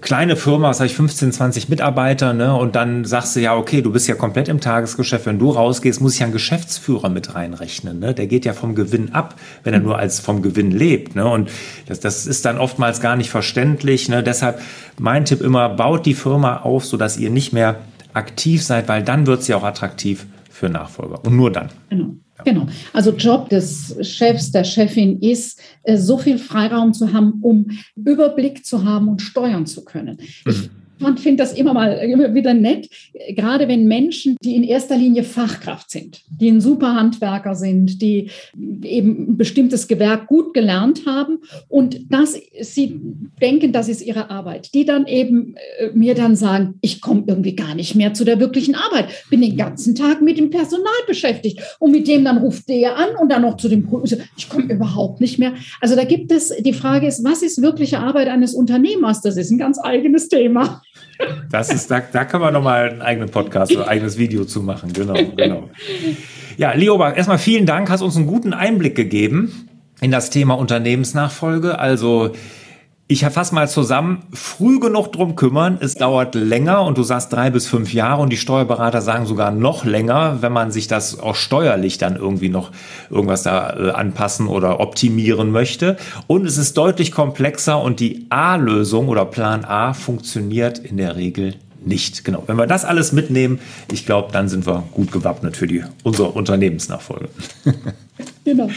kleine 0.00 0.36
Firma, 0.36 0.68
was 0.68 0.80
habe 0.80 0.86
ich, 0.86 0.94
15, 0.94 1.32
20 1.32 1.68
Mitarbeiter, 1.68 2.32
ne? 2.32 2.54
Und 2.54 2.74
dann 2.76 3.04
sagst 3.04 3.36
du 3.36 3.40
ja, 3.40 3.54
okay, 3.54 3.82
du 3.82 3.92
bist 3.92 4.08
ja 4.08 4.14
komplett 4.14 4.48
im 4.48 4.60
Tagesgeschäft. 4.60 5.26
Wenn 5.26 5.38
du 5.38 5.50
rausgehst, 5.50 6.00
muss 6.00 6.14
ich 6.14 6.20
ja 6.20 6.26
einen 6.26 6.32
Geschäftsführer 6.32 7.08
mit 7.08 7.34
reinrechnen. 7.34 7.98
Ne? 7.98 8.14
Der 8.14 8.26
geht 8.26 8.44
ja 8.44 8.52
vom 8.52 8.74
Gewinn 8.74 9.14
ab, 9.14 9.34
wenn 9.64 9.74
er 9.74 9.80
nur 9.80 9.98
als 9.98 10.20
vom 10.20 10.42
Gewinn 10.42 10.70
lebt. 10.70 11.14
Ne? 11.14 11.26
Und 11.26 11.50
das, 11.86 12.00
das 12.00 12.26
ist 12.26 12.44
dann 12.44 12.58
oftmals 12.58 13.00
gar 13.00 13.16
nicht 13.16 13.30
verständlich. 13.30 14.08
Ne? 14.08 14.22
Deshalb 14.22 14.60
mein 14.98 15.24
Tipp 15.24 15.40
immer, 15.40 15.68
baut 15.68 16.06
die 16.06 16.14
Firma 16.14 16.58
auf, 16.58 16.84
sodass 16.84 17.16
ihr 17.16 17.30
nicht 17.30 17.52
mehr 17.52 17.76
aktiv 18.16 18.62
seid, 18.62 18.88
weil 18.88 19.02
dann 19.02 19.26
wird 19.26 19.42
sie 19.42 19.54
auch 19.54 19.62
attraktiv 19.62 20.26
für 20.50 20.68
Nachfolger. 20.68 21.24
Und 21.24 21.36
nur 21.36 21.52
dann. 21.52 21.70
Genau. 21.90 22.14
Genau. 22.44 22.66
Also 22.92 23.12
Job 23.12 23.48
des 23.48 23.96
Chefs, 24.02 24.52
der 24.52 24.64
Chefin 24.64 25.20
ist, 25.20 25.60
äh, 25.84 25.96
so 25.96 26.18
viel 26.18 26.38
Freiraum 26.38 26.92
zu 26.92 27.12
haben, 27.12 27.40
um 27.40 27.70
Überblick 27.94 28.64
zu 28.66 28.84
haben 28.84 29.08
und 29.08 29.22
steuern 29.22 29.66
zu 29.66 29.84
können. 29.84 30.18
Ich 30.44 30.70
man 30.98 31.18
finde 31.18 31.42
das 31.42 31.52
immer 31.52 31.74
mal 31.74 31.92
immer 31.92 32.34
wieder 32.34 32.54
nett, 32.54 32.88
gerade 33.34 33.68
wenn 33.68 33.86
Menschen, 33.86 34.36
die 34.42 34.56
in 34.56 34.64
erster 34.64 34.96
Linie 34.96 35.24
Fachkraft 35.24 35.90
sind, 35.90 36.22
die 36.28 36.48
ein 36.48 36.60
super 36.60 36.94
Handwerker 36.94 37.54
sind, 37.54 38.00
die 38.00 38.30
eben 38.82 39.30
ein 39.30 39.36
bestimmtes 39.36 39.88
Gewerk 39.88 40.26
gut 40.26 40.54
gelernt 40.54 41.02
haben 41.06 41.38
und 41.68 42.00
das 42.10 42.36
sie 42.60 43.00
denken, 43.40 43.72
das 43.72 43.88
ist 43.88 44.02
ihre 44.02 44.30
Arbeit, 44.30 44.74
die 44.74 44.84
dann 44.84 45.06
eben 45.06 45.54
äh, 45.78 45.90
mir 45.94 46.14
dann 46.14 46.36
sagen, 46.36 46.74
ich 46.80 47.00
komme 47.00 47.24
irgendwie 47.26 47.56
gar 47.56 47.74
nicht 47.74 47.94
mehr 47.94 48.14
zu 48.14 48.24
der 48.24 48.40
wirklichen 48.40 48.74
Arbeit, 48.74 49.06
bin 49.30 49.42
den 49.42 49.56
ganzen 49.56 49.94
Tag 49.94 50.22
mit 50.22 50.38
dem 50.38 50.50
Personal 50.50 50.92
beschäftigt 51.06 51.60
und 51.78 51.92
mit 51.92 52.08
dem 52.08 52.24
dann 52.24 52.38
ruft 52.38 52.68
der 52.68 52.96
an 52.96 53.16
und 53.20 53.30
dann 53.30 53.42
noch 53.42 53.56
zu 53.56 53.68
dem 53.68 53.86
ich 54.36 54.48
komme 54.48 54.72
überhaupt 54.72 55.20
nicht 55.20 55.38
mehr. 55.38 55.54
Also 55.80 55.96
da 55.96 56.04
gibt 56.04 56.32
es 56.32 56.52
die 56.60 56.72
Frage 56.72 57.06
ist, 57.06 57.24
was 57.24 57.42
ist 57.42 57.62
wirkliche 57.62 57.98
Arbeit 57.98 58.28
eines 58.28 58.54
Unternehmers? 58.54 59.20
Das 59.20 59.36
ist 59.36 59.50
ein 59.50 59.58
ganz 59.58 59.78
eigenes 59.82 60.28
Thema. 60.28 60.82
Das 61.50 61.72
ist, 61.72 61.90
da, 61.90 62.00
da 62.00 62.24
können 62.24 62.42
wir 62.42 62.50
nochmal 62.50 62.90
einen 62.90 63.02
eigenen 63.02 63.30
Podcast 63.30 63.76
ein 63.76 63.82
eigenes 63.82 64.18
Video 64.18 64.44
zu 64.44 64.62
machen. 64.62 64.92
Genau, 64.92 65.14
genau. 65.36 65.70
Ja, 66.56 66.72
Leoba, 66.72 67.12
erstmal 67.12 67.38
vielen 67.38 67.66
Dank, 67.66 67.90
hast 67.90 68.02
uns 68.02 68.16
einen 68.16 68.26
guten 68.26 68.52
Einblick 68.52 68.94
gegeben 68.94 69.68
in 70.00 70.10
das 70.10 70.30
Thema 70.30 70.54
Unternehmensnachfolge. 70.54 71.78
Also 71.78 72.32
ich 73.08 73.24
fasse 73.24 73.54
mal 73.54 73.68
zusammen, 73.68 74.22
früh 74.32 74.80
genug 74.80 75.12
drum 75.12 75.36
kümmern, 75.36 75.78
es 75.80 75.94
dauert 75.94 76.34
länger 76.34 76.82
und 76.82 76.98
du 76.98 77.04
sagst 77.04 77.32
drei 77.32 77.50
bis 77.50 77.68
fünf 77.68 77.92
Jahre 77.92 78.20
und 78.20 78.30
die 78.30 78.36
Steuerberater 78.36 79.00
sagen 79.00 79.26
sogar 79.26 79.52
noch 79.52 79.84
länger, 79.84 80.38
wenn 80.40 80.52
man 80.52 80.72
sich 80.72 80.88
das 80.88 81.20
auch 81.20 81.36
steuerlich 81.36 81.98
dann 81.98 82.16
irgendwie 82.16 82.48
noch 82.48 82.72
irgendwas 83.08 83.44
da 83.44 83.76
äh, 83.76 83.90
anpassen 83.90 84.48
oder 84.48 84.80
optimieren 84.80 85.52
möchte. 85.52 85.96
Und 86.26 86.46
es 86.46 86.58
ist 86.58 86.76
deutlich 86.76 87.12
komplexer 87.12 87.80
und 87.80 88.00
die 88.00 88.26
A-Lösung 88.30 89.06
oder 89.06 89.24
Plan 89.24 89.64
A 89.64 89.94
funktioniert 89.94 90.80
in 90.80 90.96
der 90.96 91.14
Regel 91.14 91.54
nicht. 91.84 92.24
Genau. 92.24 92.42
Wenn 92.48 92.56
wir 92.56 92.66
das 92.66 92.84
alles 92.84 93.12
mitnehmen, 93.12 93.60
ich 93.92 94.04
glaube, 94.04 94.32
dann 94.32 94.48
sind 94.48 94.66
wir 94.66 94.82
gut 94.92 95.12
gewappnet 95.12 95.56
für 95.56 95.68
die, 95.68 95.84
unsere 96.02 96.30
Unternehmensnachfolge. 96.30 97.28
genau. 98.44 98.68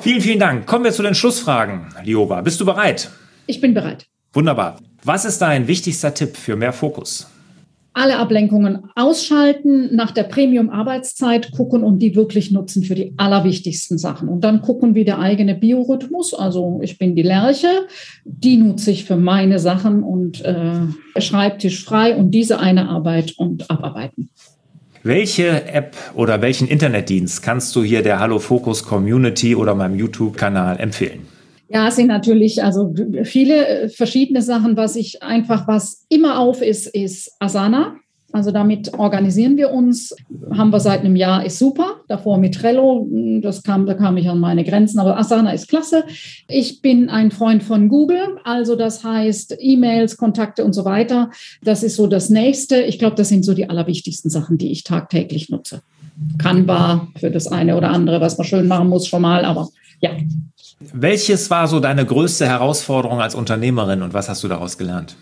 Vielen, 0.00 0.22
vielen 0.22 0.38
Dank. 0.38 0.66
Kommen 0.66 0.84
wir 0.84 0.92
zu 0.92 1.02
den 1.02 1.14
Schlussfragen. 1.14 1.88
Lioba, 2.02 2.40
bist 2.40 2.58
du 2.58 2.64
bereit? 2.64 3.10
Ich 3.46 3.60
bin 3.60 3.74
bereit. 3.74 4.06
Wunderbar. 4.32 4.78
Was 5.04 5.24
ist 5.24 5.38
dein 5.38 5.68
wichtigster 5.68 6.12
Tipp 6.12 6.36
für 6.36 6.56
mehr 6.56 6.72
Fokus? 6.72 7.26
alle 7.96 8.18
Ablenkungen 8.18 8.90
ausschalten, 8.94 9.96
nach 9.96 10.10
der 10.10 10.24
Premium-Arbeitszeit 10.24 11.50
gucken 11.52 11.82
und 11.82 12.00
die 12.00 12.14
wirklich 12.14 12.50
nutzen 12.50 12.82
für 12.82 12.94
die 12.94 13.14
allerwichtigsten 13.16 13.96
Sachen. 13.96 14.28
Und 14.28 14.42
dann 14.44 14.60
gucken, 14.60 14.94
wie 14.94 15.06
der 15.06 15.18
eigene 15.18 15.54
Biorhythmus, 15.54 16.34
also 16.34 16.78
ich 16.82 16.98
bin 16.98 17.16
die 17.16 17.22
Lerche, 17.22 17.86
die 18.26 18.58
nutze 18.58 18.90
ich 18.90 19.06
für 19.06 19.16
meine 19.16 19.58
Sachen 19.58 20.02
und 20.02 20.44
äh, 20.44 20.80
Schreibtisch 21.18 21.82
frei 21.84 22.14
und 22.14 22.32
diese 22.32 22.60
eine 22.60 22.90
Arbeit 22.90 23.32
und 23.38 23.70
abarbeiten. 23.70 24.28
Welche 25.02 25.64
App 25.64 25.96
oder 26.14 26.42
welchen 26.42 26.68
Internetdienst 26.68 27.42
kannst 27.42 27.74
du 27.74 27.82
hier 27.82 28.02
der 28.02 28.18
Hallo 28.18 28.40
Focus 28.40 28.82
Community 28.82 29.56
oder 29.56 29.74
meinem 29.74 29.98
YouTube-Kanal 29.98 30.78
empfehlen? 30.80 31.35
Ja, 31.68 31.88
es 31.88 31.96
sind 31.96 32.06
natürlich 32.06 32.62
also 32.62 32.94
viele 33.24 33.66
äh, 33.66 33.88
verschiedene 33.88 34.42
Sachen. 34.42 34.76
Was 34.76 34.96
ich 34.96 35.22
einfach, 35.22 35.66
was 35.66 36.06
immer 36.08 36.38
auf 36.38 36.62
ist, 36.62 36.86
ist 36.86 37.32
Asana. 37.40 37.96
Also 38.32 38.50
damit 38.50 38.92
organisieren 38.94 39.56
wir 39.56 39.70
uns. 39.70 40.14
Haben 40.52 40.70
wir 40.70 40.78
seit 40.78 41.00
einem 41.00 41.16
Jahr, 41.16 41.44
ist 41.44 41.58
super. 41.58 42.00
Davor 42.06 42.38
mit 42.38 42.54
Trello, 42.56 43.06
hm, 43.08 43.40
das 43.40 43.62
kam, 43.62 43.86
da 43.86 43.94
kam 43.94 44.16
ich 44.16 44.28
an 44.28 44.38
meine 44.38 44.62
Grenzen, 44.62 44.98
aber 44.98 45.16
Asana 45.16 45.52
ist 45.52 45.68
klasse. 45.68 46.04
Ich 46.48 46.82
bin 46.82 47.08
ein 47.08 47.30
Freund 47.30 47.62
von 47.62 47.88
Google, 47.88 48.36
also 48.44 48.76
das 48.76 49.02
heißt 49.02 49.56
E-Mails, 49.58 50.16
Kontakte 50.18 50.64
und 50.64 50.74
so 50.74 50.84
weiter. 50.84 51.30
Das 51.62 51.82
ist 51.82 51.96
so 51.96 52.06
das 52.06 52.28
Nächste. 52.28 52.82
Ich 52.82 52.98
glaube, 52.98 53.16
das 53.16 53.28
sind 53.28 53.44
so 53.44 53.54
die 53.54 53.70
allerwichtigsten 53.70 54.30
Sachen, 54.30 54.58
die 54.58 54.70
ich 54.70 54.84
tagtäglich 54.84 55.48
nutze. 55.48 55.80
Canva 56.38 57.08
für 57.16 57.30
das 57.30 57.46
eine 57.46 57.76
oder 57.76 57.90
andere, 57.90 58.20
was 58.20 58.38
man 58.38 58.46
schön 58.46 58.68
machen 58.68 58.88
muss 58.88 59.06
schon 59.06 59.22
mal, 59.22 59.44
aber 59.44 59.68
ja, 60.00 60.10
welches 60.78 61.50
war 61.50 61.68
so 61.68 61.80
deine 61.80 62.04
größte 62.04 62.46
Herausforderung 62.46 63.20
als 63.20 63.34
Unternehmerin 63.34 64.02
und 64.02 64.14
was 64.14 64.28
hast 64.28 64.44
du 64.44 64.48
daraus 64.48 64.76
gelernt? 64.78 65.16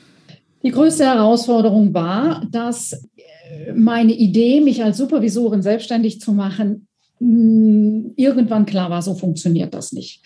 Die 0.63 0.71
größte 0.71 1.05
Herausforderung 1.05 1.93
war, 1.95 2.43
dass 2.51 2.93
äh, 2.93 3.73
meine 3.75 4.13
Idee, 4.13 4.61
mich 4.61 4.83
als 4.83 4.97
Supervisorin 4.97 5.63
selbstständig 5.63 6.21
zu 6.21 6.33
machen, 6.33 6.89
irgendwann 7.21 8.67
klar 8.67 8.91
war, 8.91 9.01
so 9.01 9.15
funktioniert 9.15 9.73
das 9.73 9.93
nicht. 9.93 10.21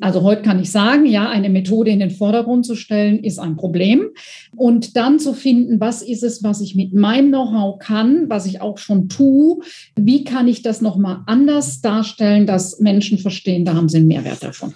Also 0.00 0.22
heute 0.22 0.42
kann 0.42 0.60
ich 0.60 0.70
sagen, 0.70 1.06
ja, 1.06 1.30
eine 1.30 1.48
Methode 1.48 1.90
in 1.90 2.00
den 2.00 2.10
Vordergrund 2.10 2.66
zu 2.66 2.74
stellen, 2.74 3.22
ist 3.22 3.38
ein 3.38 3.56
Problem. 3.56 4.08
Und 4.56 4.96
dann 4.96 5.18
zu 5.18 5.32
finden, 5.34 5.80
was 5.80 6.02
ist 6.02 6.22
es, 6.22 6.42
was 6.42 6.60
ich 6.60 6.74
mit 6.74 6.94
meinem 6.94 7.28
Know-how 7.28 7.78
kann, 7.78 8.28
was 8.28 8.46
ich 8.46 8.60
auch 8.60 8.78
schon 8.78 9.08
tue, 9.08 9.60
wie 9.96 10.24
kann 10.24 10.48
ich 10.48 10.62
das 10.62 10.80
nochmal 10.80 11.20
anders 11.26 11.80
darstellen, 11.80 12.46
dass 12.46 12.80
Menschen 12.80 13.18
verstehen, 13.18 13.64
da 13.64 13.74
haben 13.74 13.88
sie 13.88 13.98
einen 13.98 14.08
Mehrwert 14.08 14.42
davon. 14.42 14.74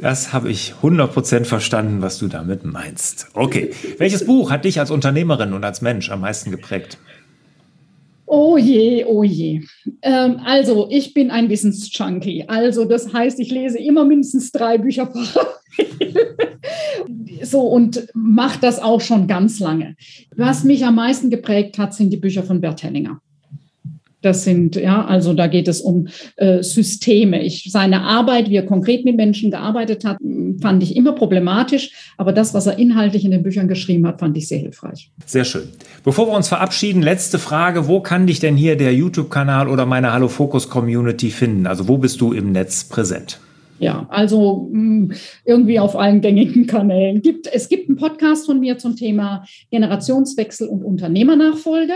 Das 0.00 0.32
habe 0.32 0.50
ich 0.50 0.74
100% 0.82 1.44
verstanden, 1.44 2.02
was 2.02 2.18
du 2.18 2.28
damit 2.28 2.64
meinst. 2.64 3.26
Okay. 3.34 3.70
Welches 3.98 4.26
Buch 4.26 4.50
hat 4.50 4.64
dich 4.64 4.78
als 4.78 4.90
Unternehmerin 4.90 5.52
und 5.52 5.64
als 5.64 5.82
Mensch 5.82 6.10
am 6.10 6.20
meisten 6.20 6.50
geprägt? 6.50 6.98
Oh 8.30 8.58
je, 8.58 9.04
oh 9.06 9.24
je. 9.24 9.62
Ähm, 10.02 10.40
also, 10.44 10.86
ich 10.90 11.14
bin 11.14 11.30
ein 11.30 11.48
Wissensjunkie. 11.48 12.44
Also, 12.46 12.84
das 12.84 13.12
heißt, 13.12 13.40
ich 13.40 13.50
lese 13.50 13.78
immer 13.78 14.04
mindestens 14.04 14.52
drei 14.52 14.76
Bücher 14.76 15.06
parallel. 15.06 15.48
so 17.42 17.60
und 17.60 18.06
mache 18.14 18.60
das 18.60 18.80
auch 18.80 19.00
schon 19.00 19.26
ganz 19.28 19.60
lange. 19.60 19.96
Was 20.36 20.64
mich 20.64 20.84
am 20.84 20.96
meisten 20.96 21.30
geprägt 21.30 21.78
hat, 21.78 21.94
sind 21.94 22.10
die 22.10 22.18
Bücher 22.18 22.42
von 22.42 22.60
Bert 22.60 22.82
Hellinger. 22.82 23.20
Das 24.28 24.44
sind, 24.44 24.76
ja, 24.76 25.06
also 25.06 25.32
da 25.32 25.46
geht 25.46 25.68
es 25.68 25.80
um 25.80 26.08
äh, 26.36 26.62
Systeme. 26.62 27.42
Ich, 27.42 27.70
seine 27.72 28.02
Arbeit, 28.02 28.50
wie 28.50 28.56
er 28.56 28.66
konkret 28.66 29.06
mit 29.06 29.16
Menschen 29.16 29.50
gearbeitet 29.50 30.04
hat, 30.04 30.18
fand 30.60 30.82
ich 30.82 30.96
immer 30.96 31.12
problematisch. 31.12 31.92
Aber 32.18 32.34
das, 32.34 32.52
was 32.52 32.66
er 32.66 32.78
inhaltlich 32.78 33.24
in 33.24 33.30
den 33.30 33.42
Büchern 33.42 33.68
geschrieben 33.68 34.06
hat, 34.06 34.20
fand 34.20 34.36
ich 34.36 34.46
sehr 34.46 34.58
hilfreich. 34.58 35.10
Sehr 35.24 35.46
schön. 35.46 35.62
Bevor 36.04 36.26
wir 36.26 36.36
uns 36.36 36.48
verabschieden, 36.48 37.00
letzte 37.00 37.38
Frage. 37.38 37.88
Wo 37.88 38.00
kann 38.00 38.26
dich 38.26 38.38
denn 38.38 38.54
hier 38.54 38.76
der 38.76 38.92
YouTube-Kanal 38.92 39.66
oder 39.66 39.86
meine 39.86 40.12
Hallo 40.12 40.28
Focus 40.28 40.68
Community 40.68 41.30
finden? 41.30 41.66
Also 41.66 41.88
wo 41.88 41.96
bist 41.96 42.20
du 42.20 42.34
im 42.34 42.52
Netz 42.52 42.84
präsent? 42.84 43.40
Ja, 43.78 44.06
also 44.10 44.68
mh, 44.72 44.78
hm, 44.78 45.12
irgendwie 45.44 45.78
auf 45.78 45.96
allen 45.96 46.20
gängigen 46.20 46.66
Kanälen. 46.66 47.22
Gibt, 47.22 47.46
es 47.52 47.68
gibt 47.68 47.88
einen 47.88 47.96
Podcast 47.96 48.46
von 48.46 48.60
mir 48.60 48.78
zum 48.78 48.96
Thema 48.96 49.44
Generationswechsel 49.70 50.68
und 50.68 50.82
Unternehmernachfolge. 50.82 51.92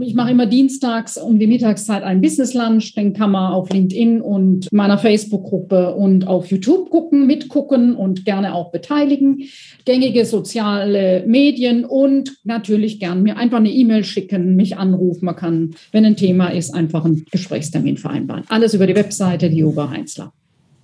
Ich 0.00 0.14
mache 0.14 0.30
immer 0.30 0.46
dienstags 0.46 1.16
um 1.16 1.38
die 1.38 1.46
Mittagszeit 1.46 2.02
einen 2.02 2.20
Business 2.20 2.54
Lunch. 2.54 2.94
Den 2.94 3.12
kann 3.12 3.32
man 3.32 3.52
auf 3.52 3.70
LinkedIn 3.72 4.20
und 4.20 4.72
meiner 4.72 4.98
Facebook-Gruppe 4.98 5.94
und 5.94 6.26
auf 6.26 6.46
YouTube 6.46 6.90
gucken, 6.90 7.26
mitgucken 7.26 7.96
und 7.96 8.24
gerne 8.24 8.54
auch 8.54 8.70
beteiligen. 8.70 9.44
Gängige 9.84 10.24
soziale 10.24 11.24
Medien 11.26 11.84
und 11.84 12.36
natürlich 12.44 13.00
gern 13.00 13.22
mir 13.22 13.36
einfach 13.36 13.58
eine 13.58 13.70
E-Mail 13.70 14.04
schicken, 14.04 14.56
mich 14.56 14.76
anrufen. 14.76 15.24
Man 15.24 15.36
kann, 15.36 15.74
wenn 15.92 16.04
ein 16.04 16.16
Thema 16.16 16.48
ist, 16.48 16.72
einfach 16.72 17.04
einen 17.04 17.24
Gesprächstermin 17.30 17.96
vereinbaren. 17.96 18.44
Alles 18.48 18.74
über 18.74 18.86
die 18.86 18.94
Webseite 18.94 19.48
Lioba 19.48 19.90
Heinzler. 19.90 20.32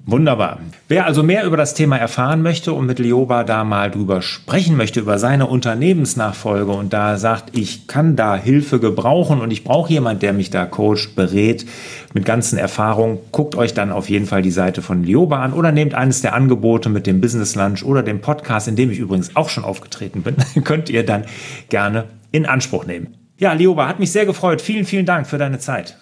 Wunderbar. 0.06 0.60
Wer 0.88 1.06
also 1.06 1.22
mehr 1.22 1.44
über 1.44 1.56
das 1.56 1.74
Thema 1.74 1.96
erfahren 1.96 2.42
möchte 2.42 2.72
und 2.72 2.86
mit 2.86 2.98
Lioba 2.98 3.44
da 3.44 3.64
mal 3.64 3.90
drüber 3.90 4.22
sprechen 4.22 4.76
möchte, 4.76 5.00
über 5.00 5.18
seine 5.18 5.46
Unternehmensnachfolge 5.46 6.72
und 6.72 6.92
da 6.92 7.16
sagt, 7.16 7.56
ich 7.56 7.86
kann 7.86 8.16
da 8.16 8.34
Hilfe 8.34 8.80
gebrauchen 8.80 9.40
und 9.40 9.52
ich 9.52 9.62
brauche 9.62 9.92
jemand, 9.92 10.22
der 10.22 10.32
mich 10.32 10.50
da 10.50 10.64
coacht, 10.64 11.14
berät 11.14 11.66
mit 12.14 12.24
ganzen 12.24 12.58
Erfahrungen, 12.58 13.18
guckt 13.30 13.54
euch 13.54 13.74
dann 13.74 13.92
auf 13.92 14.08
jeden 14.08 14.26
Fall 14.26 14.42
die 14.42 14.50
Seite 14.50 14.82
von 14.82 15.04
Lioba 15.04 15.42
an 15.42 15.52
oder 15.52 15.70
nehmt 15.70 15.94
eines 15.94 16.22
der 16.22 16.34
Angebote 16.34 16.88
mit 16.88 17.06
dem 17.06 17.20
Business 17.20 17.54
Lunch 17.54 17.84
oder 17.84 18.02
dem 18.02 18.20
Podcast, 18.20 18.68
in 18.68 18.76
dem 18.76 18.90
ich 18.90 18.98
übrigens 18.98 19.36
auch 19.36 19.48
schon 19.48 19.64
aufgetreten 19.64 20.22
bin, 20.22 20.36
könnt 20.64 20.88
ihr 20.88 21.04
dann 21.04 21.24
gerne 21.68 22.04
in 22.32 22.46
Anspruch 22.46 22.86
nehmen. 22.86 23.14
Ja, 23.38 23.52
Lioba, 23.52 23.86
hat 23.86 24.00
mich 24.00 24.12
sehr 24.12 24.26
gefreut. 24.26 24.60
Vielen, 24.60 24.86
vielen 24.86 25.06
Dank 25.06 25.26
für 25.26 25.38
deine 25.38 25.58
Zeit. 25.58 25.96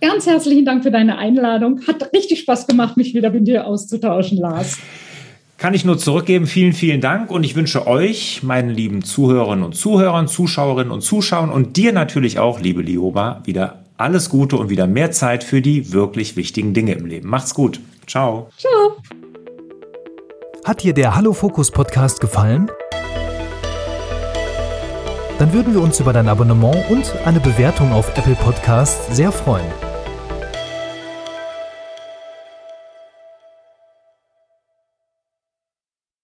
Ganz 0.00 0.26
herzlichen 0.26 0.64
Dank 0.64 0.82
für 0.82 0.90
deine 0.90 1.18
Einladung. 1.18 1.80
Hat 1.86 2.12
richtig 2.12 2.40
Spaß 2.40 2.66
gemacht, 2.66 2.96
mich 2.96 3.14
wieder 3.14 3.30
mit 3.30 3.46
dir 3.46 3.66
auszutauschen, 3.66 4.38
Lars. 4.38 4.78
Kann 5.56 5.74
ich 5.74 5.84
nur 5.84 5.98
zurückgeben. 5.98 6.46
Vielen, 6.46 6.72
vielen 6.72 7.00
Dank. 7.00 7.32
Und 7.32 7.42
ich 7.42 7.56
wünsche 7.56 7.88
euch, 7.88 8.44
meinen 8.44 8.70
lieben 8.70 9.02
Zuhörerinnen 9.02 9.64
und 9.64 9.74
Zuhörern, 9.74 10.28
Zuschauerinnen 10.28 10.92
und 10.92 11.00
Zuschauern 11.00 11.50
und 11.50 11.76
dir 11.76 11.92
natürlich 11.92 12.38
auch, 12.38 12.60
liebe 12.60 12.80
Lioba, 12.80 13.42
wieder 13.44 13.82
alles 13.96 14.30
Gute 14.30 14.56
und 14.56 14.70
wieder 14.70 14.86
mehr 14.86 15.10
Zeit 15.10 15.42
für 15.42 15.60
die 15.60 15.92
wirklich 15.92 16.36
wichtigen 16.36 16.74
Dinge 16.74 16.92
im 16.92 17.06
Leben. 17.06 17.28
Macht's 17.28 17.54
gut. 17.54 17.80
Ciao. 18.06 18.50
Ciao. 18.56 18.96
Hat 20.64 20.84
dir 20.84 20.94
der 20.94 21.16
Hallo 21.16 21.32
Fokus 21.32 21.72
Podcast 21.72 22.20
gefallen? 22.20 22.70
Dann 25.38 25.52
würden 25.52 25.74
wir 25.74 25.80
uns 25.80 25.98
über 25.98 26.12
dein 26.12 26.28
Abonnement 26.28 26.88
und 26.90 27.14
eine 27.24 27.40
Bewertung 27.40 27.92
auf 27.92 28.16
Apple 28.16 28.34
Podcasts 28.34 29.16
sehr 29.16 29.32
freuen. 29.32 29.87